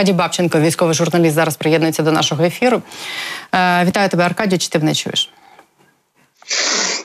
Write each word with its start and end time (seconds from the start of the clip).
Аркадій 0.00 0.12
Бабченко, 0.12 0.60
військовий 0.60 0.94
журналіст, 0.94 1.34
зараз 1.34 1.56
приєднується 1.56 2.02
до 2.02 2.12
нашого 2.12 2.44
ефіру. 2.44 2.82
Е, 3.54 3.84
вітаю 3.84 4.08
тебе, 4.08 4.24
Аркадій, 4.24 4.58
Чи 4.58 4.68
ти 4.68 4.78
мене 4.78 4.94
чуєш? 4.94 5.30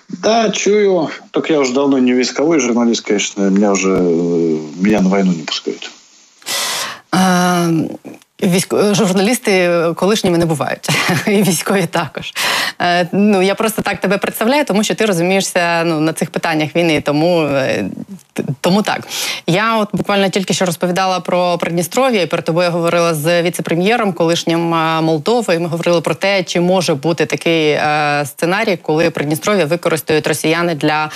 Да, 0.10 0.50
чую. 0.50 1.10
Так 1.32 1.50
я 1.50 1.60
уже 1.60 1.74
давно 1.74 1.98
не 1.98 2.14
військовий 2.14 2.60
журналіст, 2.60 3.06
конечно. 3.06 3.52
Меня 3.52 3.72
уже 3.72 3.88
меня 4.82 5.02
на 5.02 5.10
войну 5.10 5.34
не 5.38 5.44
пускают. 5.44 5.92
Військо 8.44 8.94
журналісти 8.94 9.70
колишніми 9.96 10.38
не 10.38 10.46
бувають, 10.46 10.90
і 11.28 11.44
військові 11.44 11.86
також. 11.86 12.34
Е, 12.82 13.08
ну 13.12 13.42
я 13.42 13.56
просто 13.56 13.82
так 13.82 14.00
тебе 14.00 14.18
представляю, 14.18 14.66
тому 14.66 14.84
що 14.84 14.96
ти 14.96 15.06
розумієшся 15.06 15.84
ну 15.84 16.00
на 16.00 16.14
цих 16.14 16.30
питаннях 16.30 16.76
війни. 16.76 17.02
Тому 17.02 17.42
е, 17.42 17.86
тому 18.62 18.82
так. 18.82 19.08
Я 19.48 19.78
от 19.78 19.90
буквально 19.94 20.30
тільки 20.30 20.54
що 20.54 20.66
розповідала 20.66 21.20
про 21.20 21.58
Придністров'я, 21.58 22.22
і 22.22 22.26
перед 22.26 22.46
тобою 22.46 22.72
говорила 22.72 23.14
з 23.14 23.42
віце-прем'єром, 23.42 24.14
колишнім 24.14 24.74
е, 24.74 25.02
Молдови. 25.02 25.56
і 25.56 25.60
Ми 25.60 25.68
говорили 25.68 26.02
про 26.02 26.16
те, 26.16 26.44
чи 26.44 26.60
може 26.60 26.94
бути 26.94 27.26
такий 27.26 27.70
е, 27.70 28.24
сценарій, 28.26 28.78
коли 28.82 29.10
Придністров'я 29.10 29.66
використають 29.66 30.28
росіяни 30.28 30.76
для 30.76 31.06
е, 31.06 31.10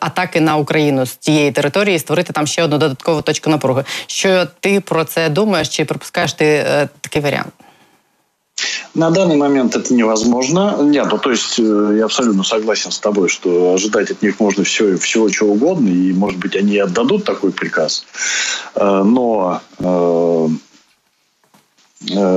атаки 0.00 0.40
на 0.40 0.56
Україну 0.56 1.06
з 1.06 1.16
цієї 1.16 1.52
території, 1.52 1.98
створити 1.98 2.32
там 2.32 2.46
ще 2.46 2.62
одну 2.62 2.78
додаткову 2.78 3.22
точку 3.22 3.50
напруги. 3.50 3.84
Що 4.06 4.46
ти 4.60 4.80
про 4.80 5.04
це 5.04 5.28
думаєш? 5.28 5.68
Чи 5.68 5.84
припускаєш 5.84 6.32
ти 6.38 6.44
е, 6.44 6.88
такий 7.00 7.22
варіант? 7.22 7.52
На 8.94 9.10
данный 9.10 9.36
момент 9.36 9.76
это 9.76 9.94
невозможно. 9.94 10.78
Нет, 10.82 11.06
ну 11.10 11.18
то 11.18 11.30
есть 11.30 11.60
э, 11.60 11.94
я 11.98 12.04
абсолютно 12.04 12.42
согласен 12.42 12.90
с 12.90 12.98
тобой, 12.98 13.28
что 13.28 13.74
ожидать 13.74 14.10
от 14.10 14.22
них 14.22 14.40
можно 14.40 14.64
все, 14.64 14.96
всего 14.96 15.28
чего 15.28 15.52
угодно, 15.52 15.88
и, 15.88 16.12
может 16.12 16.38
быть, 16.38 16.56
они 16.56 16.78
отдадут 16.78 17.24
такой 17.24 17.52
приказ. 17.52 18.04
Э, 18.74 19.02
но 19.04 19.60
э, 19.78 20.48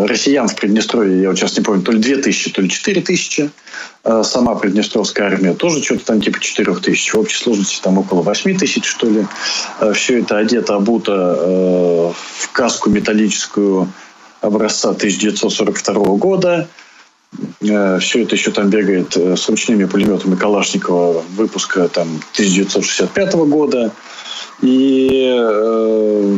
россиян 0.08 0.48
в 0.48 0.56
Приднестровье, 0.56 1.22
я 1.22 1.30
вот 1.30 1.38
сейчас 1.40 1.58
не 1.58 1.64
помню, 1.64 1.82
то 1.82 1.92
ли 1.92 2.00
2 2.00 2.22
тысячи, 2.22 2.52
то 2.52 2.62
ли 2.62 2.70
4 2.70 3.02
тысячи. 3.02 3.50
Сама 4.24 4.56
Приднестровская 4.56 5.28
армия 5.28 5.54
тоже 5.54 5.84
что-то 5.84 6.06
там 6.06 6.22
типа 6.22 6.40
4 6.40 6.76
тысяч. 6.76 7.14
В 7.14 7.20
общей 7.20 7.38
сложности 7.38 7.82
там 7.82 7.98
около 7.98 8.22
8 8.24 8.58
тысяч, 8.58 8.86
что 8.86 9.08
ли. 9.08 9.28
Все 9.94 10.20
это 10.20 10.38
одето, 10.38 10.76
обуто 10.76 12.14
каску 12.62 12.92
металлическую 12.92 13.92
образца 14.40 14.90
1942 14.90 16.04
года. 16.18 16.68
Э, 17.62 17.98
Все 18.00 18.22
это 18.22 18.36
еще 18.36 18.52
там 18.52 18.70
бегает 18.70 19.18
э, 19.18 19.36
с 19.36 19.50
ручными 19.50 19.86
пулеметами 19.86 20.36
Калашникова 20.36 21.24
выпуска 21.36 21.88
там, 21.88 22.22
1965 22.34 23.34
года. 23.50 23.92
И, 24.62 25.26
э, 25.26 26.38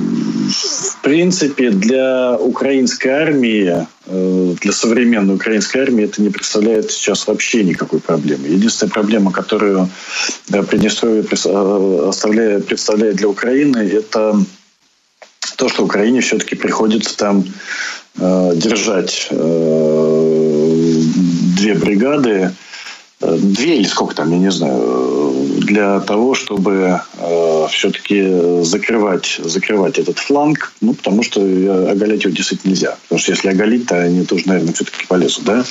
в 0.94 1.02
принципе, 1.02 1.72
для 1.72 2.38
украинской 2.38 3.10
армии, 3.10 3.86
для 4.08 4.72
современной 4.72 5.36
украинской 5.36 5.80
армии 5.80 6.06
это 6.06 6.22
не 6.22 6.30
представляет 6.30 6.90
сейчас 6.90 7.28
вообще 7.28 7.66
никакой 7.66 8.00
проблемы. 8.00 8.48
Единственная 8.48 8.94
проблема, 8.94 9.32
которую 9.34 9.90
Приднестровье 10.48 11.24
представляет 11.24 13.16
для 13.18 13.28
Украины, 13.28 13.78
это 13.78 14.40
то, 15.58 15.70
что 15.70 15.84
Украине 15.84 16.22
все-таки 16.22 16.56
приходится 16.56 17.18
там 17.18 17.46
э, 18.18 18.52
держать 18.56 19.28
э, 19.30 21.02
две 21.58 21.74
бригады, 21.76 22.52
э, 23.22 23.38
две 23.38 23.78
или 23.78 23.88
сколько 23.88 24.16
там, 24.16 24.32
я 24.32 24.38
не 24.38 24.52
знаю, 24.52 25.53
для 25.64 26.00
того, 26.02 26.36
чтобы 26.36 27.02
э, 27.18 27.68
все-таки 27.70 28.64
закрывать, 28.64 29.40
закрывать 29.44 30.00
этот 30.00 30.20
фланг, 30.20 30.74
ну, 30.82 30.94
потому 30.94 31.24
что 31.24 31.42
оголять 31.42 32.24
его 32.24 32.34
действительно 32.34 32.72
нельзя. 32.72 32.98
Потому 33.04 33.20
что 33.20 33.32
если 33.32 33.50
оголить, 33.50 33.88
то 33.88 34.02
они 34.02 34.26
тоже, 34.26 34.44
наверное, 34.48 34.74
все-таки 34.74 35.06
полезут, 35.08 35.46
да? 35.46 35.64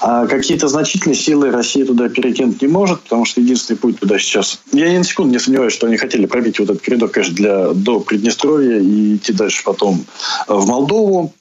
А 0.00 0.26
какие-то 0.26 0.68
значительные 0.68 1.16
силы 1.16 1.50
Россия 1.50 1.84
туда 1.84 2.08
перекинуть 2.08 2.60
не 2.62 2.68
может, 2.68 3.00
потому 3.02 3.24
что 3.24 3.40
единственный 3.40 3.76
путь 3.76 3.98
туда 3.98 4.18
сейчас... 4.18 4.60
Я 4.72 4.92
ни 4.92 4.98
на 4.98 5.04
секунду 5.04 5.32
не 5.32 5.38
сомневаюсь, 5.38 5.72
что 5.72 5.86
они 5.86 5.96
хотели 5.96 6.26
пробить 6.26 6.58
вот 6.58 6.70
этот 6.70 6.82
коридор, 6.82 7.08
конечно, 7.08 7.34
для, 7.34 7.68
до 7.72 8.00
Приднестровья 8.00 8.78
и 8.80 9.16
идти 9.16 9.32
дальше 9.32 9.62
потом 9.64 10.04
в 10.46 10.66
Молдову. 10.66 11.32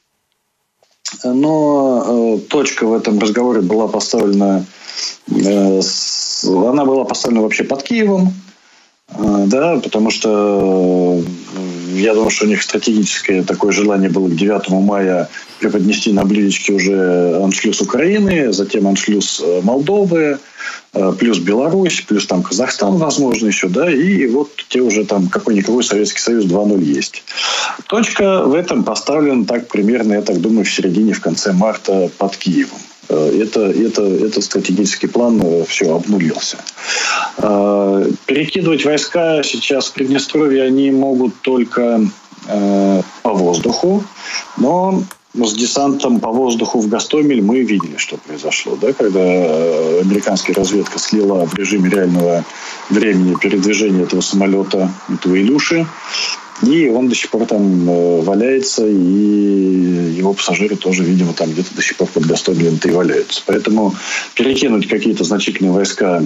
Но 1.23 2.37
э, 2.37 2.39
точка 2.49 2.85
в 2.85 2.93
этом 2.93 3.19
разговоре 3.19 3.61
была 3.61 3.87
поставлена 3.87 4.65
э, 5.29 5.81
с, 5.81 6.32
она 6.45 6.85
была 6.85 7.05
поставлена 7.05 7.43
вообще 7.43 7.63
под 7.63 7.83
Киевом, 7.83 8.33
э, 9.09 9.45
да, 9.47 9.79
потому 9.81 10.11
что 10.11 11.21
э, 11.55 11.99
я 11.99 12.13
думаю, 12.13 12.29
что 12.29 12.45
у 12.45 12.47
них 12.47 12.61
стратегическое 12.61 13.43
такое 13.43 13.71
желание 13.71 14.09
было 14.09 14.27
к 14.27 14.35
9 14.35 14.69
мая 14.69 15.29
преподнести 15.59 16.11
на 16.11 16.25
блюдечке 16.25 16.73
уже 16.73 17.39
аншлюз 17.41 17.81
Украины, 17.81 18.51
затем 18.51 18.87
аншлюз 18.87 19.41
э, 19.43 19.61
Молдовы, 19.63 20.39
плюс 21.17 21.39
Беларусь, 21.39 22.01
плюс 22.01 22.27
там 22.27 22.43
Казахстан, 22.43 22.97
возможно, 22.97 23.47
еще, 23.47 23.67
да, 23.67 23.91
и 23.91 24.27
вот 24.27 24.51
те 24.69 24.79
уже 24.79 25.05
там 25.05 25.27
какой-никакой 25.27 25.83
Советский 25.83 26.19
Союз 26.19 26.45
2.0 26.45 26.83
есть. 26.83 27.23
Точка 27.87 28.43
в 28.43 28.53
этом 28.53 28.83
поставлена 28.83 29.43
так 29.45 29.67
примерно, 29.67 30.13
я 30.13 30.21
так 30.21 30.39
думаю, 30.39 30.65
в 30.65 30.71
середине, 30.71 31.13
в 31.13 31.21
конце 31.21 31.51
марта 31.51 32.11
под 32.19 32.37
Киевом. 32.37 32.77
Это, 33.09 33.69
это, 33.69 34.03
этот 34.03 34.43
стратегический 34.43 35.07
план 35.07 35.41
все 35.67 35.95
обнулился. 35.95 36.57
Перекидывать 38.25 38.85
войска 38.85 39.43
сейчас 39.43 39.87
в 39.87 39.93
Приднестровье 39.93 40.63
они 40.63 40.91
могут 40.91 41.33
только 41.41 42.01
по 42.47 43.33
воздуху, 43.33 44.03
но 44.57 45.03
с 45.33 45.53
десантом 45.53 46.19
по 46.19 46.29
воздуху 46.29 46.79
в 46.79 46.87
Гастомель 46.87 47.41
мы 47.41 47.61
видели, 47.61 47.97
что 47.97 48.17
произошло. 48.17 48.77
Да? 48.79 48.93
Когда 48.93 49.19
э, 49.19 50.01
американская 50.01 50.55
разведка 50.55 50.99
слила 50.99 51.45
в 51.45 51.55
режиме 51.55 51.89
реального 51.89 52.43
времени 52.89 53.35
передвижения 53.41 54.03
этого 54.03 54.21
самолета, 54.21 54.91
этого 55.09 55.41
Илюши, 55.41 55.87
и 56.65 56.89
он 56.89 57.09
до 57.09 57.15
сих 57.15 57.29
пор 57.29 57.45
там 57.45 57.89
э, 57.89 58.21
валяется, 58.21 58.85
и 58.87 60.13
его 60.17 60.33
пассажиры 60.33 60.75
тоже, 60.75 61.03
видимо, 61.03 61.33
там 61.33 61.51
где-то 61.51 61.75
до 61.75 61.81
сих 61.81 61.97
пор 61.97 62.07
под 62.07 62.23
и 62.23 62.91
валяются. 62.91 63.41
Поэтому 63.45 63.95
перекинуть 64.35 64.87
какие-то 64.87 65.23
значительные 65.23 65.71
войска 65.71 66.23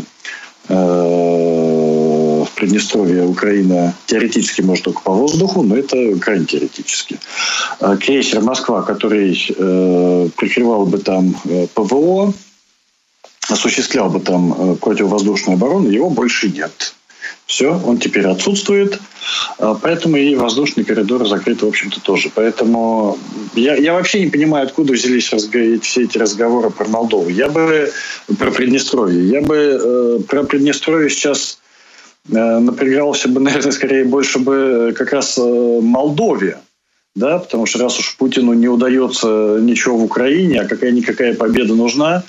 э, 0.70 0.74
в 0.74 2.50
Приднестровье 2.56 3.26
Украина 3.26 3.96
теоретически 4.06 4.62
может 4.62 4.86
только 4.86 5.02
по 5.02 5.12
воздуху, 5.12 5.64
но 5.64 5.76
это 5.76 6.16
крайне 6.20 6.46
теоретически. 6.46 7.20
А 7.80 7.98
крейсер 7.98 8.42
«Москва», 8.42 8.82
который 8.84 9.38
э, 9.50 10.30
прикрывал 10.38 10.86
бы 10.86 10.98
там 11.00 11.36
ПВО, 11.74 12.34
осуществлял 13.50 14.10
бы 14.10 14.20
там 14.20 14.78
противовоздушную 14.78 15.56
оборону, 15.56 15.90
его 15.90 16.10
больше 16.10 16.50
нет. 16.50 16.94
Все, 17.48 17.82
он 17.86 17.98
теперь 17.98 18.28
отсутствует. 18.28 19.00
А, 19.58 19.74
поэтому 19.74 20.18
и 20.18 20.36
воздушный 20.36 20.84
коридор 20.84 21.26
закрыт, 21.28 21.64
в 21.64 21.68
общем-то, 21.68 22.00
тоже. 22.02 22.30
Поэтому 22.36 23.18
я, 23.56 23.76
я 23.76 23.94
вообще 23.94 24.20
не 24.20 24.30
понимаю, 24.30 24.66
откуда 24.68 24.94
взялись 24.94 25.32
разго... 25.32 25.80
все 25.82 26.04
эти 26.04 26.18
разговоры 26.18 26.70
про 26.70 26.88
Молдову. 26.88 27.30
Я 27.30 27.48
бы 27.48 27.92
про 28.38 28.52
Приднестровье. 28.52 29.28
Я 29.28 29.42
бы 29.42 29.56
э, 29.56 30.20
про 30.28 30.44
Приднестровье 30.44 31.10
сейчас 31.10 31.58
Э, 32.30 32.60
напрягался 32.60 33.30
бы, 33.30 33.40
наверное, 33.40 33.72
скорее 33.72 34.06
больше 34.06 34.40
бы 34.40 34.94
как 34.98 35.14
раз 35.14 35.38
э, 35.38 35.80
Молдове. 35.82 36.58
Да, 37.18 37.40
потому 37.40 37.66
что 37.66 37.80
раз 37.80 37.98
уж 37.98 38.16
Путину 38.16 38.54
не 38.54 38.68
удается 38.68 39.58
ничего 39.60 39.98
в 39.98 40.04
Украине, 40.04 40.62
а 40.62 40.68
какая-никакая 40.68 41.34
победа 41.34 41.74
нужна, 41.74 42.22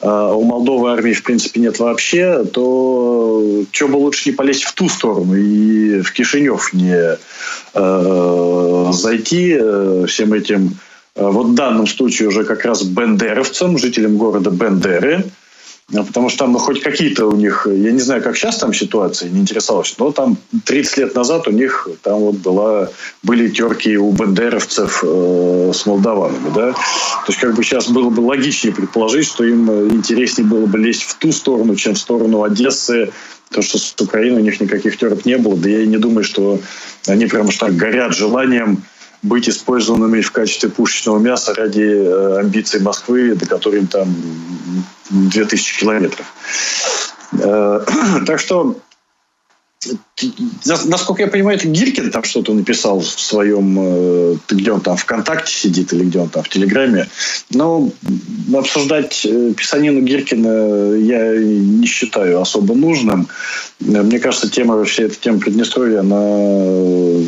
а 0.00 0.34
у 0.34 0.42
Молдовы 0.42 0.90
армии, 0.90 1.12
в 1.12 1.22
принципе, 1.22 1.60
нет 1.60 1.78
вообще, 1.78 2.42
то 2.42 3.64
что 3.70 3.86
бы 3.86 3.94
лучше 3.94 4.30
не 4.30 4.34
полезть 4.34 4.64
в 4.64 4.74
ту 4.74 4.88
сторону 4.88 5.36
и 5.36 6.00
в 6.00 6.12
Кишинев 6.12 6.72
не 6.72 7.16
э, 7.74 8.90
зайти 8.92 9.56
э, 9.56 10.06
всем 10.08 10.32
этим, 10.32 10.78
э, 11.14 11.24
вот 11.24 11.46
в 11.50 11.54
данном 11.54 11.86
случае 11.86 12.26
уже 12.26 12.42
как 12.42 12.64
раз 12.64 12.82
бендеровцам, 12.82 13.78
жителям 13.78 14.16
города 14.16 14.50
Бендеры, 14.50 15.26
а 15.26 15.43
потому 15.92 16.28
что 16.28 16.38
там 16.40 16.52
ну, 16.52 16.58
хоть 16.58 16.82
какие-то 16.82 17.26
у 17.26 17.36
них, 17.36 17.66
я 17.70 17.92
не 17.92 18.00
знаю, 18.00 18.22
как 18.22 18.36
сейчас 18.36 18.58
там 18.58 18.72
ситуация, 18.72 19.28
не 19.30 19.40
интересовался, 19.40 19.94
но 19.98 20.12
там 20.12 20.36
30 20.64 20.96
лет 20.98 21.14
назад 21.14 21.46
у 21.46 21.50
них 21.50 21.88
там 22.02 22.20
вот 22.20 22.36
была, 22.36 22.88
были 23.22 23.48
терки 23.48 23.96
у 23.96 24.10
бандеровцев 24.10 25.04
э, 25.06 25.72
с 25.74 25.86
молдаванами, 25.86 26.50
да. 26.54 26.72
То 26.72 27.28
есть 27.28 27.40
как 27.40 27.54
бы 27.54 27.62
сейчас 27.62 27.88
было 27.88 28.08
бы 28.08 28.20
логичнее 28.20 28.74
предположить, 28.74 29.26
что 29.26 29.44
им 29.44 29.70
интереснее 29.90 30.46
было 30.46 30.66
бы 30.66 30.78
лезть 30.78 31.02
в 31.02 31.18
ту 31.18 31.32
сторону, 31.32 31.76
чем 31.76 31.94
в 31.94 31.98
сторону 31.98 32.42
Одессы, 32.42 33.12
то, 33.50 33.62
что 33.62 33.78
с 33.78 33.94
Украиной 34.00 34.40
у 34.40 34.44
них 34.44 34.60
никаких 34.60 34.96
терок 34.96 35.24
не 35.24 35.36
было, 35.36 35.56
да 35.56 35.68
я 35.68 35.82
и 35.82 35.86
не 35.86 35.98
думаю, 35.98 36.24
что 36.24 36.60
они 37.06 37.26
прямо 37.26 37.48
уж 37.48 37.56
так 37.56 37.76
горят 37.76 38.14
желанием 38.14 38.82
быть 39.24 39.48
использованными 39.48 40.20
в 40.20 40.30
качестве 40.32 40.68
пушечного 40.68 41.18
мяса 41.18 41.54
ради 41.54 41.82
э, 41.82 42.40
амбиций 42.40 42.80
Москвы, 42.80 43.34
до 43.34 43.46
которой 43.46 43.80
им 43.80 43.86
там 43.86 44.14
2000 45.10 45.80
километров. 45.80 46.26
Э, 47.32 47.84
так 48.26 48.38
что 48.38 48.76
насколько 50.86 51.22
я 51.22 51.28
понимаю, 51.28 51.58
это 51.58 51.66
Гиркин 51.66 52.10
там 52.10 52.22
что-то 52.22 52.54
написал 52.54 53.00
в 53.00 53.06
своем, 53.06 53.76
э, 53.80 54.36
где 54.48 54.70
он 54.70 54.80
там, 54.80 54.96
ВКонтакте 54.96 55.52
сидит 55.52 55.92
или 55.92 56.04
где 56.04 56.20
он 56.20 56.28
там, 56.28 56.44
в 56.44 56.48
Телеграме. 56.48 57.08
Но 57.50 57.90
обсуждать 58.54 59.26
э, 59.26 59.52
писанину 59.56 60.00
Гиркина 60.02 60.94
я 60.94 61.36
не 61.36 61.86
считаю 61.86 62.40
особо 62.40 62.74
нужным. 62.74 63.28
Мне 63.80 64.18
кажется, 64.20 64.48
тема 64.48 64.76
вообще, 64.76 65.04
эта 65.04 65.16
тема 65.16 65.40
Приднестровья, 65.40 66.00
она 66.00 66.22
э, 66.22 67.24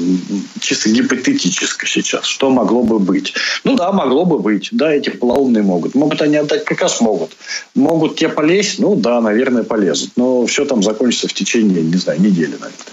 чисто 0.61 0.89
гипотетическая 0.91 1.89
сейчас. 1.89 2.25
Что 2.25 2.51
могло 2.51 2.83
бы 2.83 2.99
быть? 3.01 3.35
Ну 3.65 3.75
да, 3.75 3.91
могло 3.91 4.25
бы 4.25 4.39
быть. 4.39 4.69
Да, 4.71 4.93
эти 4.93 5.11
полоумные 5.11 5.65
могут. 5.65 5.95
Могут 5.95 6.23
они 6.23 6.37
отдать 6.37 6.65
приказ? 6.65 7.01
Могут. 7.01 7.33
Могут 7.75 8.17
те 8.17 8.29
полезть? 8.29 8.79
Ну 8.79 8.95
да, 8.95 9.21
наверное, 9.21 9.65
полезут. 9.65 10.13
Но 10.17 10.47
все 10.47 10.65
там 10.65 10.83
закончится 10.83 11.27
в 11.27 11.33
течение, 11.33 11.83
не 11.83 11.97
знаю, 11.97 12.21
недели, 12.21 12.53
наверное. 12.53 12.86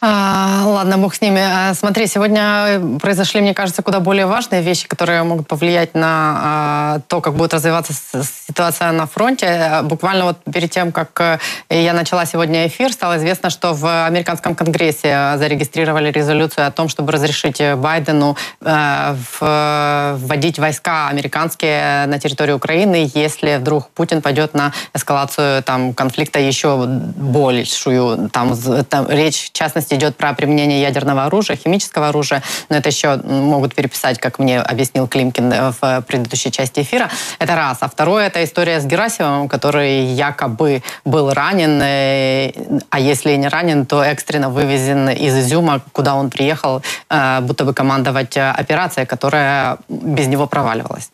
А, 0.00 0.62
ладно, 0.64 0.96
бог 0.96 1.14
с 1.14 1.20
ними. 1.20 1.40
А, 1.40 1.74
смотри, 1.74 2.06
сегодня 2.06 2.80
произошли, 3.00 3.40
мне 3.40 3.52
кажется, 3.52 3.82
куда 3.82 3.98
более 3.98 4.26
важные 4.26 4.62
вещи, 4.62 4.86
которые 4.86 5.24
могут 5.24 5.48
повлиять 5.48 5.94
на 5.94 6.38
а, 6.40 7.00
то, 7.08 7.20
как 7.20 7.34
будет 7.34 7.52
развиваться 7.52 7.92
ситуация 8.46 8.92
на 8.92 9.06
фронте. 9.06 9.80
Буквально 9.82 10.26
вот 10.26 10.38
перед 10.52 10.70
тем, 10.70 10.92
как 10.92 11.20
э, 11.20 11.38
я 11.68 11.92
начала 11.94 12.26
сегодня 12.26 12.68
эфир, 12.68 12.92
стало 12.92 13.16
известно, 13.16 13.50
что 13.50 13.74
в 13.74 14.06
американском 14.06 14.54
конгрессе 14.54 15.34
зарегистрировали 15.36 16.12
резолюцию 16.12 16.68
о 16.68 16.70
том, 16.70 16.88
чтобы 16.88 17.10
разрешить 17.10 17.60
Байдену 17.76 18.36
э, 18.60 19.16
вводить 19.40 20.60
войска 20.60 21.08
американские 21.08 22.06
на 22.06 22.20
территорию 22.20 22.56
Украины, 22.56 23.10
если 23.14 23.56
вдруг 23.56 23.88
Путин 23.90 24.22
пойдет 24.22 24.54
на 24.54 24.72
эскалацию 24.94 25.62
там, 25.64 25.92
конфликта 25.92 26.38
еще 26.38 26.76
большую. 26.86 28.28
Там, 28.30 28.56
там 28.88 29.08
речь, 29.08 29.46
в 29.46 29.52
частности, 29.52 29.87
частности 29.88 29.94
идет 29.94 30.16
про 30.16 30.32
применение 30.34 30.80
ядерного 30.80 31.24
оружия, 31.24 31.56
химического 31.56 32.08
оружия, 32.08 32.42
но 32.68 32.76
это 32.76 32.88
еще 32.88 33.16
могут 33.24 33.74
переписать, 33.74 34.18
как 34.18 34.38
мне 34.38 34.60
объяснил 34.60 35.08
Климкин 35.08 35.52
э, 35.52 35.72
в 35.80 36.04
предыдущей 36.06 36.50
части 36.50 36.80
эфира. 36.80 37.10
Это 37.40 37.54
раз. 37.56 37.78
А 37.80 37.88
второе, 37.88 38.26
это 38.26 38.42
история 38.42 38.80
с 38.80 38.86
Герасимовым, 38.86 39.48
который 39.48 40.04
якобы 40.14 40.82
был 41.04 41.32
ранен, 41.32 41.80
э, 41.82 42.52
а 42.90 43.00
если 43.00 43.36
не 43.36 43.48
ранен, 43.48 43.86
то 43.86 44.02
экстренно 44.02 44.50
вывезен 44.50 45.08
из 45.08 45.36
Изюма, 45.36 45.80
куда 45.92 46.14
он 46.14 46.30
приехал, 46.30 46.82
э, 47.10 47.40
будто 47.40 47.64
бы 47.64 47.72
командовать 47.74 48.36
операцией, 48.36 49.06
которая 49.06 49.76
без 49.88 50.26
него 50.26 50.46
проваливалась. 50.46 51.10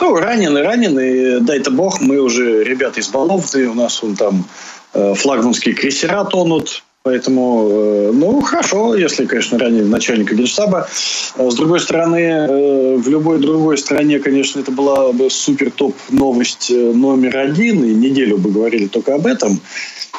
Ну, 0.00 0.16
раненый, 0.16 0.62
раненый, 0.62 1.40
дай-то 1.40 1.70
бог, 1.70 2.00
мы 2.00 2.18
уже 2.18 2.64
ребята 2.64 3.00
избалованы, 3.00 3.68
у 3.68 3.74
нас 3.74 4.02
он 4.02 4.16
там 4.16 4.44
флагманские 4.92 5.74
крейсера 5.74 6.24
тонут, 6.24 6.82
Поэтому, 7.04 7.68
э, 7.68 8.10
ну, 8.14 8.40
хорошо, 8.42 8.94
если, 8.94 9.26
конечно, 9.26 9.58
ранее 9.58 9.84
начальника 9.84 10.36
генштаба. 10.36 10.88
А 11.36 11.50
с 11.50 11.54
другой 11.56 11.80
стороны, 11.80 12.16
э, 12.16 12.96
в 12.96 13.08
любой 13.08 13.40
другой 13.40 13.76
стране, 13.76 14.20
конечно, 14.20 14.60
это 14.60 14.70
была 14.70 15.12
бы 15.12 15.28
супер-топ 15.28 15.96
новость 16.10 16.70
э, 16.70 16.92
номер 16.92 17.38
один, 17.38 17.84
и 17.84 17.92
неделю 17.92 18.38
бы 18.38 18.52
говорили 18.52 18.86
только 18.86 19.16
об 19.16 19.26
этом. 19.26 19.60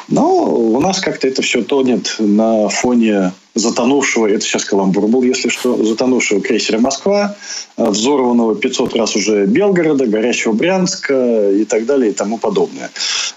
Но 0.08 0.44
у 0.44 0.78
нас 0.80 1.00
как-то 1.00 1.26
это 1.26 1.40
все 1.40 1.62
тонет 1.62 2.16
на 2.18 2.68
фоне 2.68 3.32
затонувшего, 3.54 4.26
это 4.26 4.44
сейчас 4.44 4.64
каламбур 4.64 5.06
был, 5.06 5.22
если 5.22 5.48
что, 5.48 5.82
затонувшего 5.82 6.40
крейсера 6.40 6.78
«Москва», 6.78 7.36
взорванного 7.76 8.56
500 8.56 8.96
раз 8.96 9.16
уже 9.16 9.46
Белгорода, 9.46 10.06
горящего 10.06 10.52
Брянска 10.52 11.50
и 11.50 11.64
так 11.64 11.86
далее 11.86 12.10
и 12.10 12.14
тому 12.14 12.38
подобное. 12.38 12.90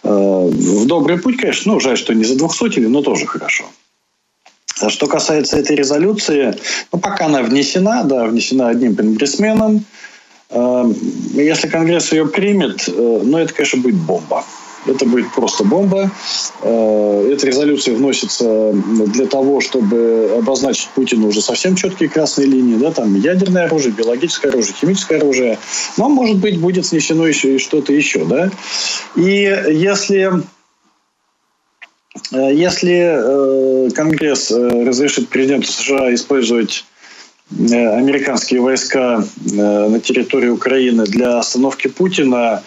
Э, 0.03 0.09
в 0.09 0.85
добрый 0.85 1.19
путь, 1.19 1.37
конечно, 1.37 1.73
ну, 1.73 1.79
жаль, 1.79 1.97
что 1.97 2.13
не 2.13 2.23
за 2.23 2.37
200, 2.37 2.79
но 2.79 3.01
тоже 3.01 3.25
хорошо. 3.27 3.65
А 4.79 4.89
что 4.89 5.07
касается 5.07 5.57
этой 5.57 5.75
резолюции, 5.75 6.55
ну, 6.91 6.99
пока 6.99 7.25
она 7.25 7.41
внесена, 7.41 8.03
да, 8.03 8.25
внесена 8.25 8.69
одним 8.69 8.95
конгрессменом, 8.95 9.85
э, 10.49 10.93
если 11.33 11.67
Конгресс 11.67 12.11
ее 12.11 12.27
примет, 12.27 12.87
э, 12.87 13.21
ну, 13.23 13.37
это, 13.37 13.53
конечно, 13.53 13.81
будет 13.81 13.95
бомба. 13.95 14.43
Это 14.87 15.05
будет 15.05 15.31
просто 15.33 15.63
бомба. 15.63 16.09
Э, 16.61 17.29
эта 17.33 17.47
резолюция 17.47 17.95
вносится 17.95 18.71
для 18.73 19.25
того, 19.27 19.61
чтобы 19.61 20.35
обозначить 20.37 20.89
Путину 20.95 21.27
уже 21.27 21.41
совсем 21.41 21.75
четкие 21.75 22.09
красные 22.09 22.47
линии. 22.47 22.75
Да, 22.75 22.91
там 22.91 23.15
ядерное 23.15 23.65
оружие, 23.65 23.93
биологическое 23.93 24.51
оружие, 24.51 24.75
химическое 24.79 25.17
оружие. 25.17 25.59
Но, 25.97 26.09
может 26.09 26.37
быть, 26.37 26.59
будет 26.59 26.85
снесено 26.85 27.27
еще 27.27 27.55
и 27.55 27.59
что-то 27.59 27.93
еще. 27.93 28.25
Да? 28.25 28.49
И 29.15 29.63
если 29.69 30.31
э, 32.31 32.53
если 32.53 33.87
э, 33.87 33.89
Конгресс 33.91 34.51
разрешит 34.51 35.29
президенту 35.29 35.71
США 35.71 36.13
использовать 36.13 36.85
американские 37.49 38.59
войска 38.59 39.23
на 39.45 40.01
территории 40.01 40.49
Украины 40.49 41.05
для 41.05 41.39
остановки 41.39 41.87
Путина, 41.87 42.61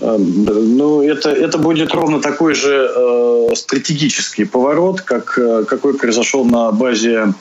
ну, 0.00 1.02
это, 1.02 1.30
это 1.30 1.58
будет 1.58 1.92
ровно 1.94 2.20
такой 2.20 2.54
же 2.54 2.90
э, 2.94 3.54
стратегический 3.54 4.44
поворот, 4.44 5.00
как 5.00 5.38
э, 5.38 5.64
какой 5.64 5.94
произошел 5.94 6.44
на 6.44 6.70
базе 6.70 7.34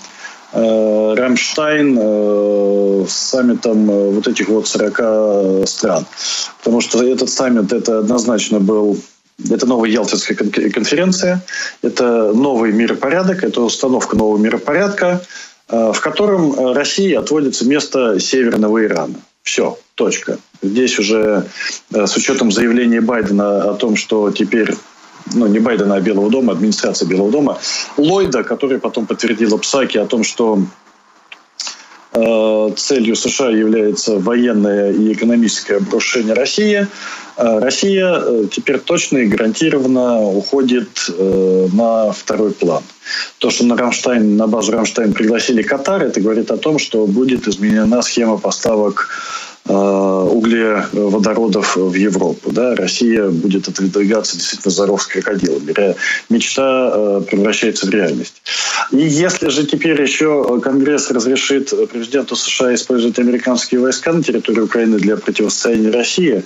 э, 0.53 1.13
Рамштайн 1.15 1.97
э, 1.99 3.05
с 3.07 3.13
саммитом 3.13 3.89
э, 3.89 4.09
вот 4.11 4.27
этих 4.27 4.49
вот 4.49 4.67
40 4.67 5.67
стран. 5.67 6.05
Потому 6.59 6.81
что 6.81 7.03
этот 7.03 7.29
саммит, 7.29 7.71
это 7.73 7.99
однозначно 7.99 8.59
был 8.59 8.97
это 9.51 9.67
новая 9.67 9.89
Ялтинская 9.89 10.35
конференция, 10.35 11.43
это 11.83 12.33
новый 12.33 12.71
миропорядок, 12.71 13.43
это 13.43 13.61
установка 13.61 14.17
нового 14.17 14.39
миропорядка, 14.39 15.21
э, 15.69 15.91
в 15.93 16.01
котором 16.01 16.73
России 16.73 17.13
отводится 17.13 17.67
место 17.67 18.19
Северного 18.19 18.83
Ирана. 18.83 19.15
Все, 19.43 19.77
точка. 19.97 20.37
Здесь 20.61 20.97
уже 20.99 21.45
э, 21.91 22.05
с 22.05 22.15
учетом 22.15 22.51
заявления 22.51 23.01
Байдена 23.01 23.71
о 23.71 23.73
том, 23.73 23.95
что 23.97 24.31
теперь 24.31 24.73
ну, 25.33 25.47
не 25.47 25.59
Байдена, 25.59 25.95
а 25.95 25.99
Белого 25.99 26.29
дома, 26.29 26.53
администрация 26.53 27.07
Белого 27.07 27.31
дома, 27.31 27.57
Ллойда, 27.97 28.43
который 28.43 28.79
потом 28.79 29.05
подтвердила 29.05 29.57
Псаки 29.57 29.97
о 29.97 30.05
том, 30.05 30.23
что 30.23 30.59
э, 32.13 32.69
целью 32.75 33.15
США 33.15 33.49
является 33.49 34.19
военное 34.19 34.91
и 34.91 35.13
экономическое 35.13 35.77
обрушение 35.77 36.33
России, 36.33 36.87
э, 37.37 37.59
Россия 37.59 38.19
э, 38.19 38.45
теперь 38.51 38.79
точно 38.79 39.17
и 39.17 39.27
гарантированно 39.27 40.21
уходит 40.21 41.09
э, 41.09 41.67
на 41.73 42.11
второй 42.11 42.51
план. 42.51 42.83
То, 43.39 43.49
что 43.49 43.65
на 43.65 43.75
Рамштайн, 43.75 44.37
на 44.37 44.47
базу 44.47 44.71
Рамштайн 44.71 45.13
пригласили 45.13 45.61
Катар, 45.61 46.03
это 46.03 46.21
говорит 46.21 46.51
о 46.51 46.57
том, 46.57 46.79
что 46.79 47.05
будет 47.07 47.47
изменена 47.47 48.01
схема 48.01 48.37
поставок 48.37 49.09
углеводородов 49.67 51.75
в 51.75 51.93
Европу. 51.93 52.51
Да? 52.51 52.75
Россия 52.75 53.29
будет 53.29 53.67
отодвигаться 53.67 54.37
действительно 54.37 54.71
за 54.71 54.85
ров 54.85 55.03
с 55.03 55.07
крокодилом. 55.07 55.63
Мечта 56.29 56.91
э, 56.93 57.21
превращается 57.29 57.87
в 57.87 57.89
реальность. 57.89 58.41
И 58.91 58.99
если 58.99 59.49
же 59.49 59.65
теперь 59.65 60.01
еще 60.01 60.59
Конгресс 60.61 61.11
разрешит 61.11 61.73
президенту 61.89 62.35
США 62.35 62.73
использовать 62.73 63.19
американские 63.19 63.81
войска 63.81 64.13
на 64.13 64.23
территории 64.23 64.61
Украины 64.61 64.97
для 64.97 65.17
противостояния 65.17 65.91
России, 65.91 66.43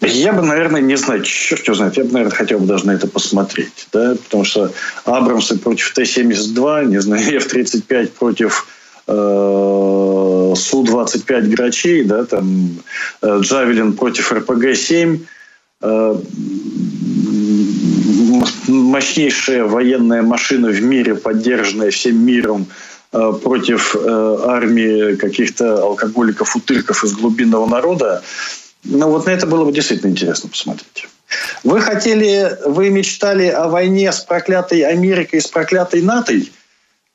я 0.00 0.32
бы, 0.32 0.42
наверное, 0.42 0.80
не 0.80 0.96
знаю, 0.96 1.22
черт 1.22 1.64
его 1.64 1.74
знает, 1.74 1.96
я 1.96 2.04
бы, 2.04 2.12
наверное, 2.12 2.34
хотел 2.34 2.58
бы 2.58 2.66
даже 2.66 2.86
на 2.86 2.92
это 2.92 3.06
посмотреть, 3.06 3.86
да, 3.92 4.16
потому 4.24 4.44
что 4.44 4.72
Абрамсы 5.04 5.58
против 5.58 5.92
Т-72, 5.92 6.86
не 6.86 7.00
знаю, 7.00 7.22
F-35 7.36 8.08
против 8.18 8.66
э, 9.08 10.54
Су-25 10.56 11.54
Грачей, 11.54 12.04
да, 12.04 12.24
там 12.24 12.78
э, 13.22 13.38
Джавелин 13.40 13.94
против 13.94 14.32
РПГ-7, 14.32 15.20
э, 15.82 16.16
мощнейшая 18.68 19.64
военная 19.64 20.22
машина 20.22 20.68
в 20.68 20.82
мире, 20.82 21.14
поддержанная 21.14 21.90
всем 21.90 22.24
миром, 22.24 22.66
против 23.10 23.96
армии 23.96 25.14
каких-то 25.14 25.82
алкоголиков, 25.82 26.54
утырков 26.54 27.04
из 27.04 27.14
глубинного 27.14 27.66
народа, 27.66 28.22
ну, 28.84 29.10
вот 29.10 29.26
на 29.26 29.30
это 29.30 29.46
было 29.46 29.64
бы 29.64 29.72
действительно 29.72 30.10
интересно 30.10 30.48
посмотреть. 30.48 31.08
Вы 31.64 31.80
хотели, 31.80 32.56
вы 32.64 32.90
мечтали 32.90 33.46
о 33.46 33.68
войне 33.68 34.12
с 34.12 34.20
проклятой 34.20 34.82
Америкой, 34.82 35.40
с 35.40 35.46
проклятой 35.46 36.02
НАТО. 36.02 36.34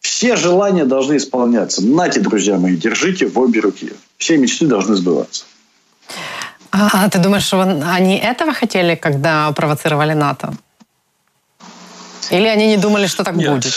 Все 0.03 0.36
желания 0.36 0.86
должны 0.86 1.17
исполняться. 1.17 1.83
Нате, 1.83 2.19
друзья 2.19 2.57
мои, 2.57 2.75
держите 2.75 3.25
в 3.25 3.39
обе 3.39 3.62
руки. 3.62 3.93
Все 4.17 4.38
мечты 4.38 4.67
должны 4.67 4.95
сбываться. 4.95 5.45
А, 6.72 7.05
а 7.05 7.10
ты 7.10 7.19
думаешь, 7.19 7.43
что 7.43 7.62
они 7.62 8.17
этого 8.17 8.53
хотели, 8.53 8.95
когда 8.95 9.51
провоцировали 9.53 10.13
НАТО? 10.13 10.53
Или 12.31 12.48
они 12.48 12.67
не 12.67 12.77
думали, 12.77 13.07
что 13.07 13.24
так 13.24 13.36
Нет. 13.36 13.50
будет? 13.50 13.74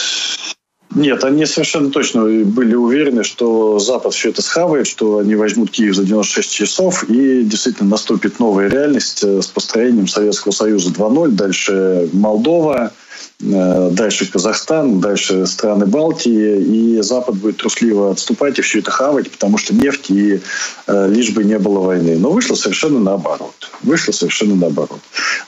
Нет, 0.94 1.24
они 1.24 1.46
совершенно 1.46 1.90
точно 1.90 2.24
были 2.24 2.74
уверены, 2.74 3.22
что 3.22 3.78
Запад 3.78 4.14
все 4.14 4.30
это 4.30 4.40
схавает, 4.40 4.86
что 4.86 5.18
они 5.18 5.34
возьмут 5.34 5.70
Киев 5.70 5.94
за 5.94 6.04
96 6.04 6.50
часов, 6.50 7.04
и 7.04 7.42
действительно 7.42 7.90
наступит 7.90 8.40
новая 8.40 8.68
реальность 8.68 9.22
э, 9.22 9.42
с 9.42 9.46
построением 9.46 10.08
Советского 10.08 10.52
Союза 10.52 10.90
2.0, 10.90 11.32
дальше 11.32 12.08
Молдова, 12.12 12.92
дальше 13.38 14.30
Казахстан, 14.30 15.00
дальше 15.00 15.46
страны 15.46 15.86
Балтии, 15.86 16.96
и 16.96 17.02
Запад 17.02 17.36
будет 17.36 17.58
трусливо 17.58 18.10
отступать 18.10 18.58
и 18.58 18.62
все 18.62 18.78
это 18.78 18.90
хавать, 18.90 19.30
потому 19.30 19.58
что 19.58 19.74
нефть 19.74 20.10
и 20.10 20.40
э, 20.86 21.08
лишь 21.08 21.30
бы 21.30 21.44
не 21.44 21.58
было 21.58 21.80
войны. 21.80 22.16
Но 22.18 22.30
вышло 22.30 22.54
совершенно 22.54 22.98
наоборот. 22.98 23.70
Вышло 23.82 24.12
совершенно 24.12 24.54
наоборот. 24.54 25.00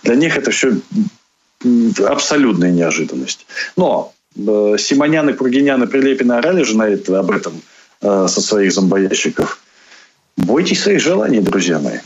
Для 0.02 0.16
них 0.16 0.36
это 0.36 0.50
все 0.50 0.76
абсолютная 2.06 2.70
неожиданность. 2.70 3.46
Но 3.76 4.12
э, 4.36 4.76
Симонян 4.78 5.30
и 5.30 5.32
Кургинян 5.32 5.82
и 5.82 5.86
Прилепин 5.86 6.30
орали 6.32 6.62
же 6.64 6.76
на 6.76 6.88
это, 6.88 7.18
об 7.18 7.30
этом 7.30 7.54
э, 8.02 8.26
со 8.28 8.40
своих 8.40 8.72
зомбоящиков. 8.72 9.60
Бойтесь 10.36 10.82
своих 10.82 11.00
желаний, 11.00 11.40
друзья 11.40 11.78
мои. 11.78 11.98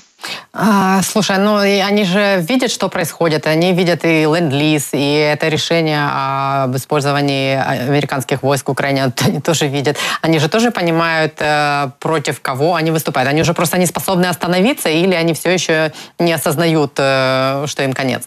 А, 0.52 1.02
слушай, 1.02 1.38
ну 1.38 1.56
они 1.56 2.04
же 2.04 2.44
видят, 2.48 2.70
что 2.70 2.88
происходит. 2.88 3.46
Они 3.46 3.72
видят 3.72 4.04
и 4.04 4.24
ленд-лиз, 4.24 4.90
и 4.92 5.14
это 5.14 5.48
решение 5.48 6.08
об 6.12 6.76
использовании 6.76 7.56
американских 7.56 8.42
войск 8.42 8.68
в 8.68 8.72
Украине. 8.72 9.12
Они 9.24 9.40
тоже 9.40 9.66
видят. 9.66 9.96
Они 10.20 10.38
же 10.38 10.48
тоже 10.48 10.70
понимают, 10.70 11.34
э, 11.38 11.90
против 12.00 12.40
кого 12.40 12.74
они 12.74 12.90
выступают. 12.90 13.28
Они 13.30 13.40
уже 13.40 13.54
просто 13.54 13.78
не 13.78 13.86
способны 13.86 14.26
остановиться, 14.26 14.88
или 14.88 15.14
они 15.14 15.32
все 15.32 15.50
еще 15.50 15.92
не 16.18 16.32
осознают, 16.32 16.92
э, 16.98 17.64
что 17.66 17.82
им 17.82 17.92
конец. 17.92 18.22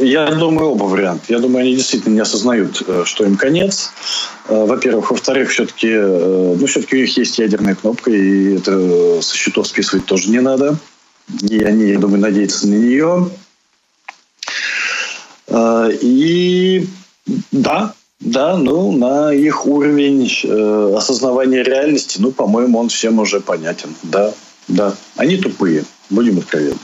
Я 0.00 0.30
думаю, 0.30 0.70
оба 0.70 0.84
варианта. 0.84 1.24
Я 1.28 1.40
думаю, 1.40 1.64
они 1.64 1.74
действительно 1.74 2.14
не 2.14 2.20
осознают, 2.20 2.82
э, 2.86 3.02
что 3.04 3.24
им 3.24 3.36
конец. 3.36 3.90
Э, 4.48 4.64
во-первых. 4.66 5.10
Во-вторых, 5.10 5.50
все-таки, 5.50 5.88
э, 5.90 6.56
ну, 6.58 6.66
все-таки 6.66 6.96
у 6.96 7.00
них 7.00 7.16
есть 7.16 7.38
ядерная 7.38 7.74
кнопка, 7.74 8.10
и 8.10 8.56
это 8.56 9.20
со 9.20 9.36
счетов 9.36 9.66
списывать 9.66 10.06
тоже 10.06 10.30
не 10.30 10.40
надо. 10.40 10.76
И 11.42 11.62
они, 11.62 11.88
я 11.88 11.98
думаю, 11.98 12.20
надеются 12.20 12.68
на 12.68 12.74
нее. 12.74 13.30
И 16.02 16.86
да, 17.52 17.94
да, 18.20 18.56
ну, 18.56 18.92
на 18.92 19.32
их 19.32 19.66
уровень 19.66 20.26
осознавания 20.96 21.62
реальности, 21.62 22.18
ну, 22.20 22.30
по-моему, 22.30 22.78
он 22.78 22.88
всем 22.88 23.18
уже 23.20 23.40
понятен. 23.40 23.94
Да, 24.02 24.34
да. 24.68 24.94
Они 25.16 25.36
тупые, 25.36 25.84
будем 26.10 26.38
откровенны. 26.38 26.78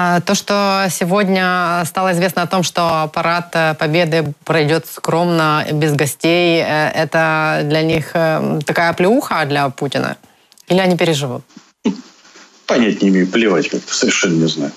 А, 0.00 0.20
то, 0.20 0.36
что 0.36 0.86
сегодня 0.90 1.82
стало 1.84 2.12
известно 2.12 2.42
о 2.42 2.46
том, 2.46 2.62
что 2.62 3.10
парад 3.12 3.48
э, 3.54 3.74
Победы 3.74 4.32
пройдет 4.44 4.86
скромно, 4.86 5.66
без 5.72 5.92
гостей, 5.92 6.62
э, 6.64 6.90
это 6.90 7.62
для 7.64 7.82
них 7.82 8.10
э, 8.14 8.60
такая 8.64 8.92
плеуха 8.92 9.44
для 9.44 9.68
Путина? 9.70 10.16
Или 10.68 10.78
они 10.78 10.96
переживут? 10.96 11.42
Понять 12.66 13.02
не 13.02 13.08
имею, 13.08 13.26
плевать 13.26 13.68
как-то, 13.68 13.92
совершенно 13.92 14.44
не 14.44 14.48
знаю. 14.48 14.70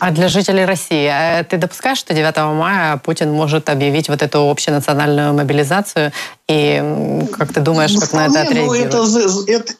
А 0.00 0.10
для 0.10 0.26
жителей 0.26 0.64
России, 0.64 1.08
ты 1.44 1.56
допускаешь, 1.56 1.98
что 1.98 2.12
9 2.12 2.36
мая 2.58 2.96
Путин 2.96 3.30
может 3.30 3.68
объявить 3.68 4.08
вот 4.08 4.22
эту 4.22 4.50
общенациональную 4.50 5.34
мобилизацию? 5.34 6.10
И 6.48 6.82
как 7.38 7.52
ты 7.52 7.60
думаешь, 7.60 7.94
как 7.94 8.12
на 8.12 8.26
это 8.26 8.42
отреагируют? 8.42 8.92
Ну, 8.92 9.46
это, 9.46 9.52
это, 9.52 9.72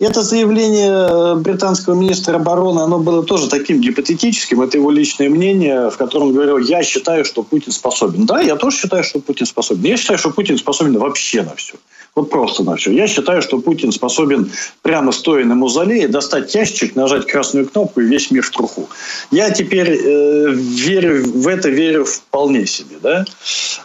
это 0.00 0.22
заявление 0.22 0.90
э, 0.90 1.34
британского 1.36 1.94
министра 1.94 2.36
обороны, 2.36 2.80
оно 2.80 2.98
было 2.98 3.22
тоже 3.22 3.48
таким 3.48 3.80
гипотетическим. 3.80 4.62
Это 4.62 4.78
его 4.78 4.90
личное 4.90 5.28
мнение, 5.28 5.90
в 5.90 5.96
котором 5.98 6.28
он 6.28 6.32
говорил, 6.32 6.58
я 6.58 6.82
считаю, 6.82 7.24
что 7.24 7.42
Путин 7.42 7.70
способен. 7.70 8.24
Да, 8.24 8.40
я 8.40 8.56
тоже 8.56 8.78
считаю, 8.78 9.04
что 9.04 9.20
Путин 9.20 9.44
способен. 9.44 9.84
Я 9.84 9.98
считаю, 9.98 10.18
что 10.18 10.30
Путин 10.30 10.56
способен 10.56 10.98
вообще 10.98 11.42
на 11.42 11.54
все. 11.54 11.74
Вот 12.16 12.28
просто 12.28 12.64
на 12.64 12.74
все. 12.74 12.90
Я 12.90 13.06
считаю, 13.06 13.40
что 13.40 13.60
Путин 13.60 13.92
способен 13.92 14.50
прямо 14.82 15.12
стоя 15.12 15.44
на 15.44 15.54
музолее 15.54 16.08
достать 16.08 16.52
ящик, 16.54 16.96
нажать 16.96 17.26
красную 17.26 17.68
кнопку 17.68 18.00
и 18.00 18.04
весь 18.04 18.30
мир 18.32 18.42
в 18.42 18.50
труху. 18.50 18.88
Я 19.30 19.50
теперь 19.50 19.90
э, 19.90 20.50
верю 20.52 21.24
в 21.24 21.46
это, 21.46 21.68
верю 21.68 22.04
вполне 22.04 22.66
себе. 22.66 22.96
Да? 23.00 23.24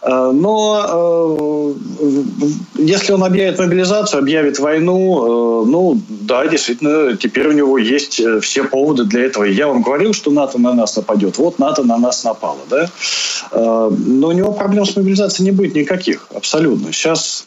Э, 0.01 0.31
но 0.33 1.75
э, 1.99 2.55
если 2.79 3.13
он 3.13 3.23
объявит 3.23 3.59
мобилизацию, 3.59 4.19
объявит 4.19 4.57
войну, 4.57 5.63
э, 5.63 5.65
ну 5.67 6.01
да, 6.09 6.47
действительно, 6.47 7.15
теперь 7.15 7.47
у 7.49 7.51
него 7.51 7.77
есть 7.77 8.19
э, 8.19 8.39
все 8.39 8.63
поводы 8.63 9.03
для 9.03 9.25
этого. 9.25 9.43
Я 9.43 9.67
вам 9.67 9.83
говорил, 9.83 10.13
что 10.13 10.31
НАТО 10.31 10.57
на 10.57 10.73
нас 10.73 10.95
нападет. 10.95 11.37
Вот 11.37 11.59
НАТО 11.59 11.83
на 11.83 11.97
нас 11.97 12.23
напало. 12.23 12.59
Да? 12.71 12.89
Э, 13.51 13.91
но 13.95 14.29
у 14.29 14.31
него 14.31 14.51
проблем 14.51 14.85
с 14.85 14.95
мобилизацией 14.95 15.45
не 15.45 15.55
будет 15.55 15.75
никаких. 15.75 16.27
Абсолютно. 16.33 16.91
Сейчас 16.91 17.45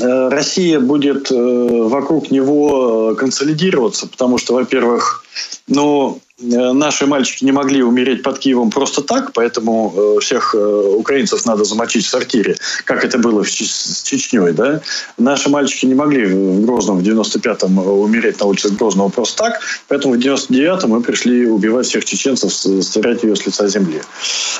Россия 0.00 0.80
будет 0.80 1.30
э, 1.30 1.34
вокруг 1.34 2.30
него 2.30 3.14
консолидироваться, 3.14 4.06
потому 4.06 4.38
что, 4.38 4.54
во-первых, 4.54 5.24
ну, 5.68 6.20
Э, 6.25 6.25
наши 6.38 7.06
мальчики 7.06 7.44
не 7.44 7.52
могли 7.52 7.82
умереть 7.82 8.22
под 8.22 8.38
Киевом 8.38 8.70
просто 8.70 9.02
так, 9.02 9.32
поэтому 9.32 9.92
э, 9.96 10.20
всех 10.20 10.54
э, 10.54 10.58
украинцев 10.58 11.46
надо 11.46 11.64
замочить 11.64 12.04
в 12.04 12.10
сортире, 12.10 12.56
как 12.84 13.04
это 13.04 13.18
было 13.18 13.42
с 13.42 14.02
Чечней. 14.02 14.52
Да? 14.52 14.82
Наши 15.16 15.48
мальчики 15.48 15.86
не 15.86 15.94
могли 15.94 16.26
в 16.26 16.66
Грозном 16.66 16.98
в 16.98 17.02
95-м 17.02 17.78
умереть 17.78 18.38
на 18.40 18.46
улице 18.46 18.68
Грозного 18.68 19.08
просто 19.08 19.44
так, 19.44 19.60
поэтому 19.88 20.14
в 20.14 20.18
99-м 20.18 20.90
мы 20.90 21.00
пришли 21.00 21.46
убивать 21.46 21.86
всех 21.86 22.04
чеченцев, 22.04 22.52
стирать 22.52 23.22
ее 23.22 23.34
с 23.34 23.46
лица 23.46 23.66
земли. 23.68 24.02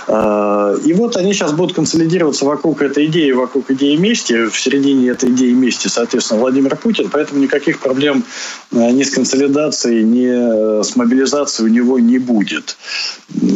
И 0.09 0.93
вот 0.95 1.17
они 1.17 1.35
сейчас 1.35 1.53
будут 1.53 1.75
консолидироваться 1.75 2.45
вокруг 2.45 2.81
этой 2.81 3.07
идеи, 3.07 3.33
вокруг 3.33 3.71
идеи 3.71 3.97
мести. 3.97 4.47
В 4.47 4.59
середине 4.59 5.11
этой 5.11 5.31
идеи 5.31 5.53
мести, 5.53 5.89
соответственно, 5.89 6.41
Владимир 6.41 6.77
Путин, 6.77 7.11
поэтому 7.11 7.41
никаких 7.41 7.81
проблем 7.81 8.25
ни 8.71 9.03
с 9.03 9.11
консолидацией, 9.11 10.05
ни 10.05 10.83
с 10.83 10.97
мобилизацией 10.97 11.66
у 11.67 11.69
него 11.69 11.99
не 11.99 12.19
будет. 12.19 12.77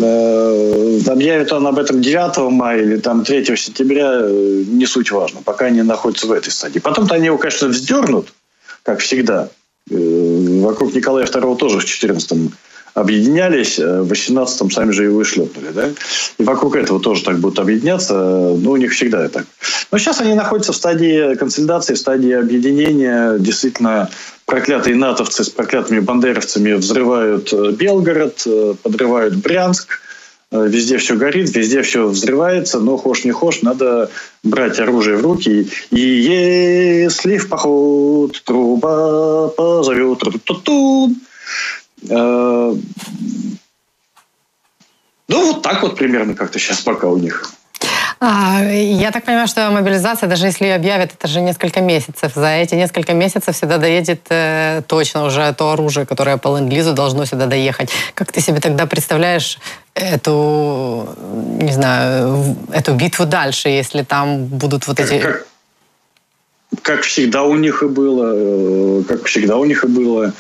Э, 0.03 0.99
объявит 1.07 1.53
он 1.53 1.67
об 1.67 1.79
этом 1.79 2.03
9 2.03 2.51
мая 2.51 2.83
или 2.83 2.97
там 2.97 3.25
3 3.25 3.57
сентября, 3.57 4.11
э, 4.23 4.65
не 4.67 4.87
суть 4.87 5.11
важно, 5.11 5.41
пока 5.43 5.67
они 5.67 5.83
находятся 5.83 6.27
в 6.27 6.33
этой 6.33 6.51
стадии. 6.51 6.81
Потом-то 6.81 7.15
они 7.15 7.27
его, 7.27 7.39
конечно, 7.39 7.69
вздернут, 7.69 8.33
как 8.83 8.99
всегда. 9.01 9.49
Э, 9.91 10.61
вокруг 10.61 10.95
Николая 10.95 11.27
II 11.27 11.57
тоже 11.57 11.79
в 11.79 11.85
14 11.85 12.51
объединялись, 12.95 13.79
в 13.79 14.11
18-м 14.11 14.71
сами 14.71 14.91
же 14.93 15.05
и 15.05 15.09
вышлепнули. 15.09 15.69
Да? 15.75 15.89
И 16.39 16.43
вокруг 16.43 16.77
этого 16.77 17.01
тоже 17.01 17.23
так 17.23 17.39
будут 17.39 17.59
объединяться. 17.59 18.15
Ну, 18.15 18.73
у 18.73 18.77
них 18.77 18.93
всегда 18.93 19.29
так. 19.29 19.47
Но 19.91 19.99
сейчас 19.99 20.21
они 20.21 20.35
находятся 20.35 20.73
в 20.73 20.77
стадии 20.77 21.35
консолидации, 21.35 21.95
в 21.95 21.99
стадии 21.99 22.33
объединения. 22.33 23.39
Действительно, 23.39 24.09
проклятые 24.47 24.97
натовцы 24.97 25.45
с 25.45 25.49
проклятыми 25.49 26.01
бандеровцами 26.01 26.73
взрывают 26.73 27.53
э, 27.53 27.73
Белгород, 27.73 28.43
э, 28.47 28.75
подрывают 28.83 29.37
Брянск. 29.37 30.01
Э, 30.53 30.67
везде 30.69 30.99
все 30.99 31.15
горит, 31.17 31.55
везде 31.55 31.83
все 31.83 32.09
взрывается, 32.09 32.81
но 32.81 32.97
хошь 32.97 33.25
не 33.25 33.31
хошь, 33.31 33.63
надо 33.63 34.11
брать 34.43 34.81
оружие 34.81 35.17
в 35.17 35.23
руки. 35.23 35.69
И 35.91 36.01
если 36.01 37.39
в 37.39 37.49
поход 37.49 38.43
труба 38.45 39.49
позовет, 39.49 40.19
ту 40.19 40.31
-ту 40.31 40.63
-ту, 40.65 41.15
ну, 42.09 42.79
вот 45.29 45.63
так 45.63 45.83
вот 45.83 45.97
примерно 45.97 46.35
как-то 46.35 46.59
сейчас 46.59 46.81
пока 46.81 47.07
у 47.09 47.19
них. 47.19 47.55
А, 48.23 48.63
я 48.63 49.13
так 49.13 49.25
понимаю, 49.25 49.49
что 49.49 49.71
мобилизация, 49.71 50.29
даже 50.29 50.45
если 50.45 50.67
ее 50.67 50.75
объявят, 50.75 51.15
это 51.15 51.27
же 51.27 51.41
несколько 51.41 51.81
месяцев. 51.81 52.33
За 52.35 52.49
эти 52.49 52.75
несколько 52.75 53.15
месяцев 53.15 53.57
сюда 53.57 53.79
доедет 53.79 54.21
э, 54.29 54.83
точно 54.87 55.25
уже 55.25 55.55
то 55.55 55.71
оружие, 55.71 56.05
которое 56.05 56.37
по 56.37 56.59
ленд-лизу 56.59 56.93
должно 56.93 57.25
сюда 57.25 57.47
доехать. 57.47 57.91
Как 58.15 58.31
ты 58.31 58.43
себе 58.43 58.61
тогда 58.61 58.85
представляешь 58.85 59.59
эту, 59.95 61.09
не 61.63 61.73
знаю, 61.73 62.57
эту 62.73 62.93
битву 62.93 63.25
дальше, 63.25 63.71
если 63.71 64.03
там 64.03 64.45
будут 64.45 64.87
вот 64.87 65.01
эти... 65.01 65.19
Как, 65.19 65.47
как 66.83 67.03
всегда 67.03 67.45
у 67.45 67.57
них 67.57 67.83
и 67.83 67.87
было, 67.87 68.33
э, 68.35 69.03
как 69.09 69.25
всегда 69.25 69.57
у 69.57 69.65
них 69.65 69.83
и 69.83 69.87
было, 69.87 70.25
э, 70.25 70.31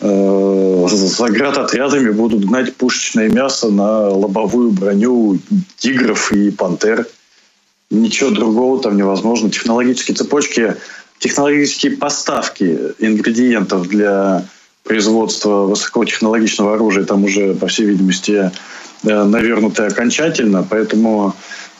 заградотрядами 0.00 2.10
будут 2.10 2.44
гнать 2.44 2.76
пушечное 2.76 3.28
мясо 3.28 3.70
на 3.70 4.08
лобовую 4.08 4.70
броню 4.70 5.38
тигров 5.76 6.32
и 6.32 6.50
пантер. 6.50 7.06
Ничего 7.90 8.30
другого 8.30 8.82
там 8.82 8.96
невозможно. 8.96 9.50
Технологические 9.50 10.16
цепочки, 10.16 10.76
технологические 11.18 11.96
поставки 11.96 12.78
ингредиентов 12.98 13.88
для 13.88 14.44
производства 14.84 15.62
высокотехнологичного 15.62 16.74
оружия 16.74 17.04
там 17.04 17.24
уже, 17.24 17.54
по 17.54 17.66
всей 17.66 17.86
видимости, 17.86 18.50
э, 19.04 19.24
навернуты 19.24 19.84
окончательно. 19.84 20.66
Поэтому 20.68 21.34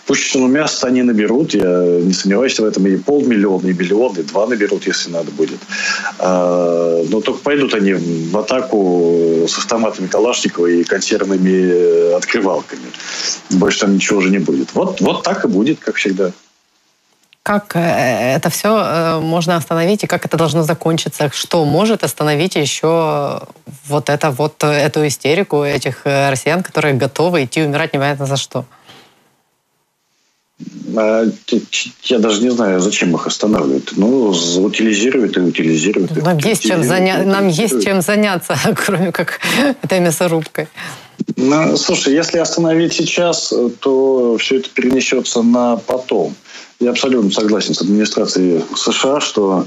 пушечного 0.06 0.46
мяса 0.46 0.86
они 0.86 1.02
наберут, 1.02 1.54
я 1.54 1.62
не 1.64 2.12
сомневаюсь 2.12 2.58
в 2.58 2.64
этом, 2.64 2.86
и 2.86 2.96
полмиллиона, 2.96 3.66
и 3.66 3.72
миллион, 3.72 4.16
и 4.16 4.22
два 4.22 4.46
наберут, 4.46 4.86
если 4.86 5.10
надо 5.10 5.30
будет. 5.32 5.58
А, 6.18 7.04
но 7.08 7.20
только 7.20 7.40
пойдут 7.40 7.74
они 7.74 7.94
в 7.94 8.36
атаку 8.38 9.46
с 9.48 9.58
автоматами 9.58 10.06
Калашникова 10.06 10.66
и 10.66 10.84
консервными 10.84 12.14
открывалками. 12.16 12.86
Больше 13.50 13.80
там 13.80 13.94
ничего 13.94 14.18
уже 14.18 14.30
не 14.30 14.38
будет. 14.38 14.74
Вот, 14.74 15.00
вот 15.00 15.22
так 15.22 15.44
и 15.44 15.48
будет, 15.48 15.80
как 15.80 15.96
всегда. 15.96 16.32
как 17.42 17.76
это 17.76 18.50
все 18.50 19.20
можно 19.20 19.56
остановить 19.56 20.02
и 20.02 20.08
как 20.08 20.24
это 20.24 20.36
должно 20.36 20.62
закончиться? 20.62 21.30
Что 21.32 21.64
может 21.64 22.02
остановить 22.02 22.56
еще 22.56 23.40
вот, 23.86 24.08
это, 24.08 24.30
вот 24.30 24.64
эту 24.64 25.06
истерику 25.06 25.62
этих 25.62 26.02
россиян, 26.04 26.62
которые 26.64 26.94
готовы 26.94 27.44
идти 27.44 27.62
умирать 27.62 27.92
непонятно 27.94 28.26
за 28.26 28.36
что? 28.36 28.64
А, 30.96 31.26
я 32.04 32.18
даже 32.18 32.42
не 32.42 32.50
знаю, 32.50 32.80
зачем 32.80 33.14
их 33.14 33.26
останавливают. 33.26 33.92
Ну, 33.96 34.30
утилизируют 34.58 35.36
и 35.36 35.40
утилизируют. 35.40 36.16
Нам, 36.22 36.38
есть, 36.38 36.62
чем 36.62 36.82
заня... 36.82 37.22
Нам 37.24 37.48
есть 37.48 37.82
чем 37.84 38.00
заняться, 38.00 38.56
кроме 38.86 39.12
как 39.12 39.40
этой 39.82 40.00
мясорубкой. 40.00 40.68
Ну, 41.36 41.76
слушай, 41.76 42.14
если 42.14 42.38
остановить 42.38 42.94
сейчас, 42.94 43.52
то 43.80 44.36
все 44.38 44.56
это 44.56 44.70
перенесется 44.70 45.42
на 45.42 45.76
потом. 45.76 46.34
Я 46.80 46.90
абсолютно 46.90 47.30
согласен 47.30 47.74
с 47.74 47.82
администрацией 47.82 48.62
США, 48.74 49.20
что 49.20 49.66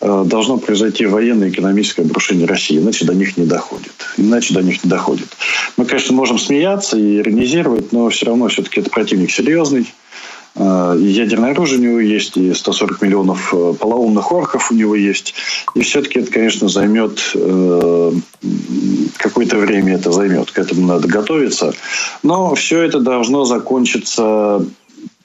должно 0.00 0.58
произойти 0.58 1.06
военное 1.06 1.48
и 1.48 1.50
экономическое 1.50 2.02
обрушение 2.02 2.46
России, 2.46 2.78
иначе 2.78 3.04
до 3.04 3.14
них 3.14 3.36
не 3.36 3.46
доходит. 3.46 3.92
Иначе 4.16 4.54
до 4.54 4.62
них 4.62 4.84
не 4.84 4.90
доходит. 4.90 5.28
Мы, 5.76 5.84
конечно, 5.86 6.14
можем 6.14 6.38
смеяться 6.38 6.98
и 6.98 7.18
иронизировать, 7.18 7.92
но 7.92 8.08
все 8.08 8.26
равно 8.26 8.48
все-таки 8.48 8.80
это 8.80 8.90
противник 8.90 9.30
серьезный. 9.30 9.86
Э, 10.56 10.96
и 10.98 11.04
ядерное 11.04 11.50
оружие 11.50 11.80
у 11.80 11.82
него 11.82 12.00
есть, 12.00 12.36
и 12.36 12.52
140 12.52 13.02
миллионов 13.02 13.52
э, 13.52 13.74
полоумных 13.78 14.30
орков 14.32 14.70
у 14.70 14.74
него 14.74 14.94
есть. 14.94 15.34
И 15.74 15.82
все-таки 15.82 16.20
это, 16.20 16.30
конечно, 16.30 16.68
займет 16.68 17.32
э, 17.34 18.12
какое-то 19.16 19.58
время 19.58 19.94
это 19.94 20.12
займет. 20.12 20.50
К 20.50 20.58
этому 20.58 20.86
надо 20.86 21.08
готовиться. 21.08 21.74
Но 22.22 22.54
все 22.54 22.82
это 22.82 23.00
должно 23.00 23.44
закончиться 23.44 24.64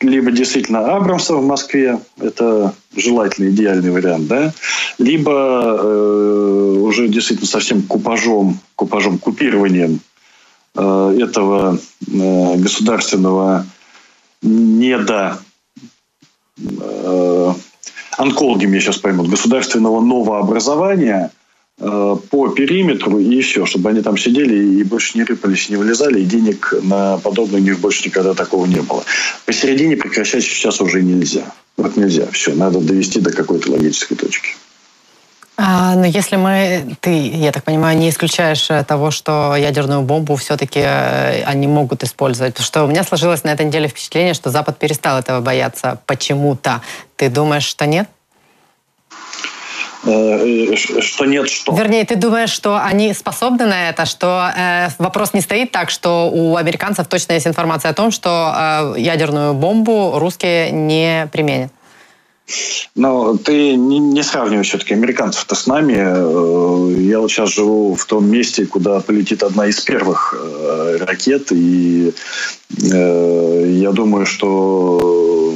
либо 0.02 0.32
действительно 0.32 0.96
Абрамсом 0.96 1.42
в 1.42 1.46
Москве, 1.46 2.00
это 2.20 2.74
желательный 2.96 3.50
идеальный 3.52 3.92
вариант, 3.92 4.28
да, 4.28 4.54
либо 4.98 5.32
э, 5.80 6.78
уже 6.82 7.08
действительно 7.08 7.48
совсем 7.48 7.84
купажом, 7.84 8.60
купажом, 8.76 9.18
купированием 9.18 10.00
э, 10.76 11.18
этого 11.20 11.78
э, 12.08 12.56
государственного 12.58 13.66
недо 14.42 15.40
э, 16.58 17.54
онкологи 18.18 18.66
меня 18.66 18.82
сейчас 18.82 18.98
поймут, 18.98 19.28
государственного 19.28 20.00
новообразования 20.00 21.32
э, 21.34 21.39
по 21.80 22.50
периметру 22.50 23.20
и 23.20 23.42
все, 23.42 23.66
чтобы 23.66 23.90
они 23.90 24.02
там 24.02 24.18
сидели 24.18 24.80
и 24.80 24.84
больше 24.84 25.18
не 25.18 25.24
рыпались, 25.24 25.70
не 25.70 25.78
вылезали, 25.78 26.20
и 26.20 26.26
денег 26.26 26.74
на 26.84 27.18
подобное 27.18 27.62
у 27.62 27.64
них 27.64 27.80
больше 27.80 28.06
никогда 28.06 28.34
такого 28.34 28.66
не 28.66 28.82
было. 28.82 29.04
Посередине 29.46 29.96
прекращать 29.96 30.44
сейчас 30.44 30.82
уже 30.82 31.02
нельзя. 31.02 31.54
Вот 31.78 31.96
нельзя. 31.96 32.28
Все, 32.32 32.54
надо 32.54 32.80
довести 32.82 33.22
до 33.22 33.32
какой-то 33.32 33.72
логической 33.72 34.18
точки. 34.18 34.50
А, 35.62 35.96
но 35.96 36.06
если 36.06 36.38
мы, 36.38 36.96
ты, 37.02 37.12
я 37.12 37.52
так 37.52 37.66
понимаю, 37.66 37.98
не 37.98 38.10
исключаешь 38.10 38.70
э, 38.70 38.82
того, 38.86 39.12
что 39.12 39.58
ядерную 39.58 40.04
бомбу 40.04 40.38
все-таки 40.38 40.80
э, 40.80 41.44
они 41.44 41.68
могут 41.68 42.02
использовать, 42.02 42.54
потому 42.54 42.66
что 42.66 42.84
у 42.86 42.88
меня 42.88 43.04
сложилось 43.04 43.44
на 43.44 43.50
этой 43.50 43.66
неделе 43.66 43.90
впечатление, 43.90 44.34
что 44.34 44.52
Запад 44.52 44.80
перестал 44.80 45.20
этого 45.20 45.42
бояться 45.42 46.00
почему-то. 46.06 46.82
Ты 47.18 47.30
думаешь, 47.30 47.66
что 47.66 47.86
нет? 47.86 48.08
Э, 50.10 50.76
что 50.76 51.26
нет, 51.26 51.50
что? 51.50 51.76
Вернее, 51.76 52.04
ты 52.06 52.16
думаешь, 52.16 52.50
что 52.50 52.78
они 52.78 53.14
способны 53.14 53.66
на 53.66 53.90
это, 53.90 54.06
что 54.06 54.52
э, 54.56 54.90
вопрос 54.98 55.34
не 55.34 55.42
стоит 55.42 55.72
так, 55.72 55.90
что 55.90 56.30
у 56.32 56.56
американцев 56.56 57.08
точно 57.08 57.34
есть 57.34 57.48
информация 57.48 57.92
о 57.92 57.94
том, 57.94 58.12
что 58.12 58.54
э, 58.96 59.00
ядерную 59.00 59.54
бомбу 59.54 60.14
русские 60.18 60.72
не 60.72 61.30
применят? 61.32 61.72
Но 62.96 63.38
ты 63.38 63.76
не, 63.76 64.00
не 64.00 64.24
сравнивай 64.24 64.64
все-таки 64.64 64.94
американцев-то 64.94 65.54
с 65.56 65.68
нами. 65.68 65.96
Э, 65.98 67.02
я 67.02 67.20
вот 67.20 67.32
сейчас 67.32 67.54
живу 67.54 67.94
в 67.94 68.06
том 68.06 68.30
месте, 68.30 68.66
куда 68.66 69.00
полетит 69.02 69.44
одна 69.44 69.68
из 69.68 69.80
первых 69.82 70.34
э, 70.36 70.98
ракет, 71.02 71.52
и 71.52 72.14
э, 72.92 73.76
я 73.78 73.92
думаю, 73.92 74.26
что 74.26 75.54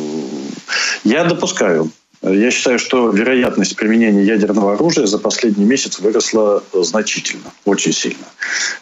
я 1.04 1.24
допускаю. 1.24 1.90
Я 2.24 2.52
считаю, 2.52 2.80
что 2.80 3.10
вероятность 3.10 3.76
применения 3.76 4.24
ядерного 4.24 4.74
оружия 4.74 5.06
за 5.06 5.20
последний 5.20 5.66
месяц 5.66 6.00
выросла 6.00 6.64
значительно, 6.74 7.52
очень 7.66 7.92
сильно. 7.92 8.26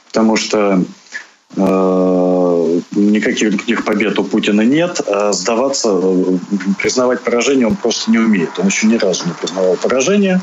Потому 0.08 0.38
что 0.38 0.84
Э, 1.58 2.80
никаких 2.96 3.84
побед 3.84 4.18
у 4.20 4.24
Путина 4.24 4.62
нет. 4.62 5.02
А 5.08 5.34
сдаваться, 5.34 6.00
э, 6.02 6.38
признавать 6.78 7.22
поражение 7.22 7.68
он 7.68 7.76
просто 7.76 8.10
не 8.10 8.20
умеет. 8.20 8.58
Он 8.58 8.68
еще 8.68 8.88
ни 8.88 8.96
разу 8.96 9.26
не 9.26 9.34
признавал 9.34 9.76
поражение, 9.76 10.40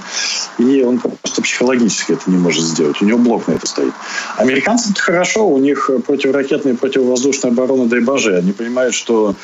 и 0.58 0.82
он 0.82 0.98
просто 0.98 1.40
психологически 1.42 2.12
это 2.12 2.30
не 2.30 2.36
может 2.36 2.62
сделать. 2.62 3.00
У 3.00 3.06
него 3.06 3.18
блок 3.18 3.48
на 3.48 3.52
это 3.52 3.66
стоит. 3.66 3.94
Американцы 4.36 4.90
это 4.90 5.00
хорошо, 5.00 5.48
у 5.48 5.58
них 5.58 5.90
противоракетная 6.06 6.74
и 6.74 6.76
противовоздушная 6.76 7.52
оборона, 7.52 7.86
дай 7.86 8.00
боже. 8.00 8.36
Они 8.36 8.52
понимают, 8.52 8.94
что 8.94 9.34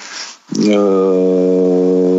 э, 0.55 2.14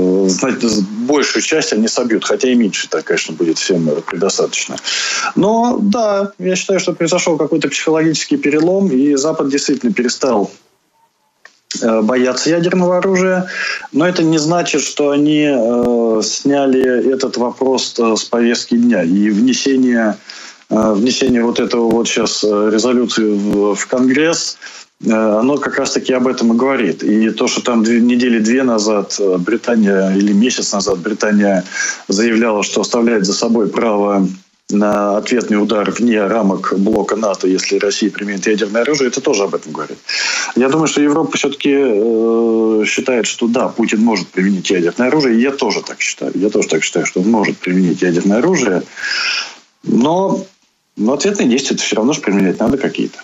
большую 1.08 1.44
часть 1.44 1.74
они 1.74 1.88
собьют, 1.88 2.26
хотя 2.26 2.50
и 2.50 2.56
меньше 2.56 2.90
так, 2.90 3.06
конечно, 3.06 3.34
будет 3.34 3.58
всем 3.58 3.90
предостаточно. 4.08 4.76
Но 5.36 5.78
да, 5.82 6.32
я 6.40 6.56
считаю, 6.56 6.80
что 6.80 6.94
произошел 6.94 7.38
какой-то 7.38 7.70
психологический 7.70 8.38
перелом, 8.38 8.90
и 8.90 9.16
Запад 9.16 9.50
действительно 9.50 9.94
перестал 9.94 10.52
э, 11.82 12.02
бояться 12.02 12.50
ядерного 12.50 12.98
оружия, 12.98 13.48
но 13.92 14.08
это 14.08 14.24
не 14.24 14.38
значит, 14.38 14.82
что 14.82 15.12
они 15.12 15.48
э, 15.50 16.22
сняли 16.24 17.14
этот 17.14 17.38
вопрос 17.38 17.96
э, 18.00 18.16
с 18.16 18.24
повестки 18.24 18.76
дня 18.76 19.04
и 19.04 19.30
внесение 19.30 20.18
э, 20.70 20.94
внесение 20.94 21.44
вот 21.44 21.60
этого 21.60 21.90
вот 21.90 22.08
сейчас 22.08 22.44
э, 22.44 22.70
резолюции 22.72 23.34
в, 23.34 23.76
в 23.76 23.88
Конгресс 23.88 24.58
оно 25.04 25.58
как 25.58 25.78
раз-таки 25.78 26.14
об 26.14 26.28
этом 26.28 26.54
и 26.54 26.58
говорит. 26.58 27.04
И 27.04 27.30
то, 27.30 27.48
что 27.48 27.62
там 27.62 27.84
две, 27.84 28.00
недели 28.00 28.40
две 28.40 28.64
назад 28.64 29.16
э, 29.20 29.38
Британия, 29.38 30.12
или 30.12 30.32
месяц 30.32 30.72
назад 30.72 31.00
Британия 31.00 31.64
заявляла, 32.08 32.64
что 32.64 32.82
оставляет 32.82 33.26
за 33.26 33.34
собой 33.34 33.68
право 33.68 34.28
на 34.72 35.18
ответный 35.18 35.62
удар 35.62 35.92
вне 35.92 36.26
рамок 36.26 36.74
блока 36.78 37.16
НАТО, 37.16 37.48
если 37.48 37.78
Россия 37.78 38.10
применит 38.10 38.48
ядерное 38.48 38.82
оружие, 38.82 39.10
это 39.10 39.22
тоже 39.22 39.44
об 39.44 39.54
этом 39.54 39.74
говорит. 39.74 39.98
Я 40.56 40.70
думаю, 40.70 40.88
что 40.88 41.02
Европа 41.02 41.38
все-таки 41.38 41.72
э, 41.76 42.84
считает, 42.88 43.28
что 43.28 43.48
да, 43.48 43.68
Путин 43.68 44.00
может 44.02 44.28
применить 44.30 44.72
ядерное 44.72 45.10
оружие, 45.10 45.40
я 45.40 45.52
тоже 45.52 45.84
так 45.84 46.02
считаю. 46.02 46.32
Я 46.36 46.50
тоже 46.50 46.68
так 46.68 46.84
считаю, 46.84 47.06
что 47.06 47.20
он 47.20 47.30
может 47.30 47.58
применить 47.58 48.02
ядерное 48.02 48.40
оружие, 48.40 48.82
но, 49.84 50.44
но 50.96 51.14
ответные 51.14 51.50
действия 51.50 51.78
все 51.78 51.98
равно 51.98 52.14
же 52.14 52.22
применять 52.22 52.60
надо 52.60 52.78
какие-то. 52.78 53.20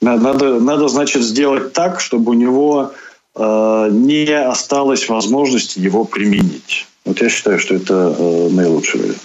Надо, 0.00 0.60
надо, 0.60 0.88
значит, 0.88 1.22
сделать 1.22 1.72
так, 1.72 2.00
чтобы 2.00 2.32
у 2.32 2.34
него 2.34 2.92
э, 3.34 3.88
не 3.90 4.30
осталось 4.32 5.08
возможности 5.08 5.78
его 5.78 6.04
применить. 6.04 6.86
Вот 7.04 7.20
я 7.22 7.28
считаю, 7.28 7.58
что 7.58 7.74
это 7.74 8.14
э, 8.18 8.48
наилучший 8.50 9.00
вариант. 9.00 9.18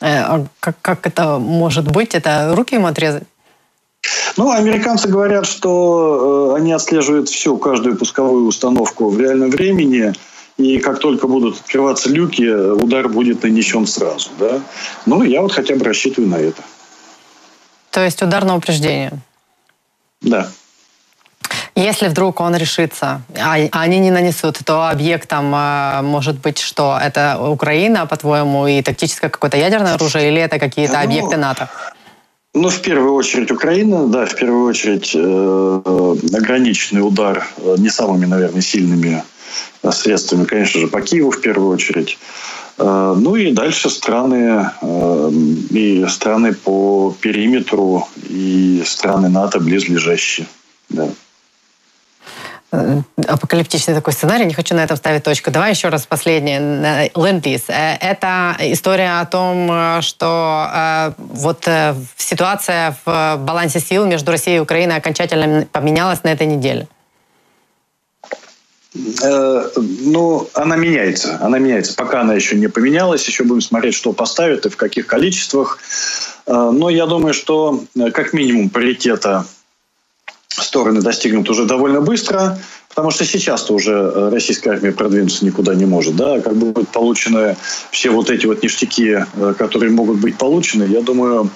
Э, 0.00 0.20
а 0.20 0.46
как, 0.60 0.76
как 0.82 1.06
это 1.06 1.38
может 1.38 1.90
быть? 1.90 2.14
Это 2.14 2.52
руки 2.54 2.74
ему 2.74 2.86
отрезать? 2.86 3.24
Ну, 4.36 4.50
американцы 4.50 5.08
говорят, 5.08 5.46
что 5.46 6.54
э, 6.54 6.60
они 6.60 6.72
отслеживают 6.72 7.28
всю, 7.28 7.56
каждую 7.56 7.96
пусковую 7.96 8.46
установку 8.46 9.08
в 9.08 9.18
реальном 9.20 9.50
времени, 9.50 10.12
и 10.56 10.78
как 10.78 10.98
только 10.98 11.26
будут 11.26 11.56
открываться 11.60 12.08
люки, 12.08 12.42
удар 12.44 13.08
будет 13.08 13.42
нанесен 13.42 13.86
сразу. 13.86 14.30
Да? 14.38 14.60
Ну, 15.06 15.22
я 15.22 15.40
вот 15.40 15.52
хотя 15.52 15.74
бы 15.76 15.84
рассчитываю 15.84 16.30
на 16.30 16.36
это. 16.36 16.62
То 17.90 18.04
есть 18.04 18.22
удар 18.22 18.44
на 18.44 18.56
упреждение? 18.56 19.12
Да. 20.20 20.48
Если 21.74 22.08
вдруг 22.08 22.40
он 22.40 22.56
решится, 22.56 23.22
а 23.40 23.54
они 23.70 23.98
не 24.00 24.10
нанесут, 24.10 24.58
то 24.64 24.88
объектом 24.88 25.52
а, 25.54 26.02
может 26.02 26.40
быть 26.40 26.58
что? 26.58 26.98
Это 27.00 27.38
Украина, 27.40 28.04
по-твоему, 28.06 28.66
и 28.66 28.82
тактическое 28.82 29.30
какое-то 29.30 29.56
ядерное 29.56 29.94
оружие, 29.94 30.28
или 30.28 30.40
это 30.40 30.58
какие-то 30.58 30.94
ну, 30.94 31.04
объекты 31.04 31.36
НАТО? 31.36 31.70
Ну, 32.54 32.68
в 32.68 32.80
первую 32.80 33.14
очередь 33.14 33.52
Украина, 33.52 34.08
да, 34.08 34.26
в 34.26 34.34
первую 34.34 34.68
очередь 34.68 35.12
э, 35.14 36.16
ограниченный 36.36 37.06
удар 37.06 37.46
э, 37.58 37.76
не 37.78 37.90
самыми, 37.90 38.26
наверное, 38.26 38.62
сильными 38.62 39.22
э, 39.84 39.90
средствами, 39.92 40.44
конечно 40.44 40.80
же, 40.80 40.88
по 40.88 41.00
Киеву 41.00 41.30
в 41.30 41.40
первую 41.40 41.72
очередь. 41.72 42.18
Э, 42.78 43.14
ну 43.16 43.34
и 43.36 43.52
дальше 43.52 43.90
страны, 43.90 44.70
э, 44.80 45.30
и 45.70 46.06
страны 46.08 46.54
по 46.54 47.14
периметру, 47.20 48.06
и 48.28 48.82
страны 48.86 49.28
НАТО 49.28 49.58
близлежащие. 49.58 50.46
Да. 50.88 51.08
Э, 52.70 53.00
апокалиптичный 53.26 53.94
такой 53.94 54.12
сценарий, 54.12 54.44
не 54.44 54.54
хочу 54.54 54.76
на 54.76 54.84
этом 54.84 54.96
ставить 54.96 55.24
точку. 55.24 55.50
Давай 55.50 55.70
еще 55.70 55.88
раз 55.88 56.06
последнее. 56.06 57.10
Ленд-лиз. 57.16 57.64
Это 57.68 58.56
история 58.60 59.20
о 59.20 59.26
том, 59.26 60.00
что 60.02 61.14
вот 61.18 61.68
ситуация 62.16 62.96
в 63.04 63.36
балансе 63.38 63.80
сил 63.80 64.06
между 64.06 64.30
Россией 64.30 64.58
и 64.58 64.60
Украиной 64.60 64.96
окончательно 64.96 65.66
поменялась 65.72 66.22
на 66.22 66.28
этой 66.28 66.46
неделе. 66.46 66.86
Э, 68.94 69.68
ну, 69.76 70.48
она 70.54 70.76
меняется. 70.76 71.38
Она 71.40 71.58
меняется. 71.58 71.94
Пока 71.94 72.22
она 72.22 72.34
еще 72.34 72.56
не 72.56 72.68
поменялась. 72.68 73.26
Еще 73.26 73.44
будем 73.44 73.60
смотреть, 73.60 73.94
что 73.94 74.12
поставят 74.12 74.66
и 74.66 74.70
в 74.70 74.76
каких 74.76 75.06
количествах. 75.06 75.78
Э, 76.46 76.70
но 76.72 76.88
я 76.90 77.06
думаю, 77.06 77.34
что 77.34 77.84
э, 77.96 78.10
как 78.10 78.32
минимум 78.32 78.70
паритета 78.70 79.44
стороны 80.48 81.02
достигнут 81.02 81.48
уже 81.50 81.66
довольно 81.66 82.00
быстро. 82.00 82.58
Потому 82.88 83.12
что 83.12 83.24
сейчас-то 83.24 83.74
уже 83.74 84.30
российская 84.30 84.70
армия 84.70 84.90
продвинуться 84.90 85.44
никуда 85.44 85.74
не 85.74 85.86
может. 85.86 86.16
Да? 86.16 86.40
Как 86.40 86.56
будут 86.56 86.88
получены 86.88 87.56
все 87.92 88.10
вот 88.10 88.28
эти 88.28 88.46
вот 88.46 88.62
ништяки, 88.62 89.24
которые 89.56 89.92
могут 89.92 90.18
быть 90.18 90.36
получены, 90.36 90.82
я 90.82 91.00
думаю, 91.00 91.48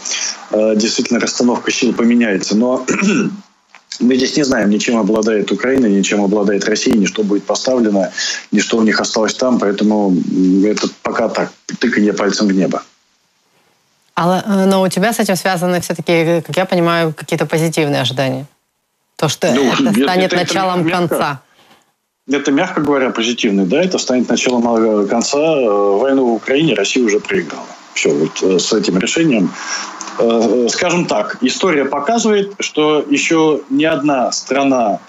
действительно 0.52 1.18
расстановка 1.18 1.72
сил 1.72 1.94
поменяется. 1.94 2.56
Но 2.56 2.86
Мы 4.00 4.16
здесь 4.16 4.36
не 4.36 4.44
знаем, 4.44 4.70
ничем 4.70 4.96
обладает 4.96 5.52
Украина, 5.52 5.86
ничем 5.86 6.22
обладает 6.22 6.64
Россия, 6.64 6.94
ни 6.94 7.06
что 7.06 7.22
будет 7.22 7.44
поставлено, 7.44 8.10
ни 8.50 8.60
что 8.60 8.78
у 8.78 8.82
них 8.82 9.00
осталось 9.00 9.34
там. 9.34 9.58
Поэтому 9.58 10.14
это 10.64 10.88
пока 11.02 11.28
так, 11.28 11.52
тыканье 11.78 12.12
пальцем 12.12 12.48
в 12.48 12.52
небо. 12.52 12.82
А, 14.14 14.66
но 14.66 14.82
у 14.82 14.88
тебя 14.88 15.12
с 15.12 15.18
этим 15.20 15.36
связаны 15.36 15.80
все-таки, 15.80 16.42
как 16.46 16.56
я 16.56 16.64
понимаю, 16.64 17.14
какие-то 17.14 17.46
позитивные 17.46 18.02
ожидания? 18.02 18.46
То, 19.16 19.28
что 19.28 19.52
ну, 19.52 19.72
это 19.72 19.92
станет 19.92 20.32
это, 20.32 20.36
началом 20.36 20.80
это 20.80 20.88
мягко, 20.88 21.08
конца. 21.08 21.42
Это, 22.30 22.52
мягко 22.52 22.80
говоря, 22.80 23.10
позитивный. 23.10 23.66
Да, 23.66 23.82
это 23.82 23.98
станет 23.98 24.28
началом 24.28 24.66
э, 25.02 25.06
конца. 25.06 25.38
Э, 25.38 25.98
войну 25.98 26.26
в 26.26 26.34
Украине 26.34 26.74
Россия 26.74 27.04
уже 27.04 27.20
проиграла. 27.20 27.66
Все, 27.94 28.10
вот 28.10 28.42
э, 28.42 28.58
с 28.58 28.72
этим 28.72 28.98
решением 28.98 29.50
скажем 30.68 31.06
так, 31.06 31.38
история 31.40 31.84
показывает, 31.84 32.54
что 32.60 33.04
еще 33.08 33.60
ни 33.70 33.84
одна 33.84 34.32
страна 34.32 35.00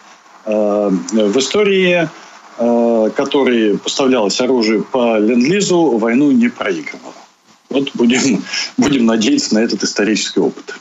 э, 0.45 0.89
в 1.11 1.37
истории, 1.37 2.09
э, 2.57 3.09
которой 3.15 3.77
поставлялось 3.77 4.39
оружие 4.41 4.81
по 4.83 5.17
ленд-лизу, 5.17 5.97
войну 5.97 6.31
не 6.31 6.49
проигрывала. 6.49 7.13
Вот 7.69 7.89
будем, 7.95 8.43
будем 8.77 9.05
надеяться 9.05 9.55
на 9.55 9.59
этот 9.59 9.83
исторический 9.83 10.39
опыт. 10.39 10.75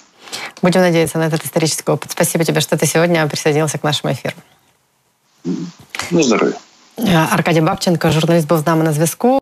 Будем 0.63 0.81
надеяться 0.81 1.19
на 1.19 1.27
этот 1.27 1.45
исторический 1.45 1.91
опыт. 1.91 2.13
Спасибо 2.13 2.45
тебе, 2.45 2.61
что 2.61 2.77
ты 2.77 2.87
сегодня 2.87 3.27
присоединился 3.27 3.79
к 3.79 3.83
нашему 3.83 4.13
эфиру. 4.13 4.35
На 6.11 6.23
здоровье. 6.23 6.55
Аркадій 7.31 7.61
Бабченко, 7.61 8.11
журналіст, 8.11 8.49
був 8.49 8.59
з 8.59 8.67
нами 8.67 8.85
на 8.85 8.93
зв'язку. 8.93 9.41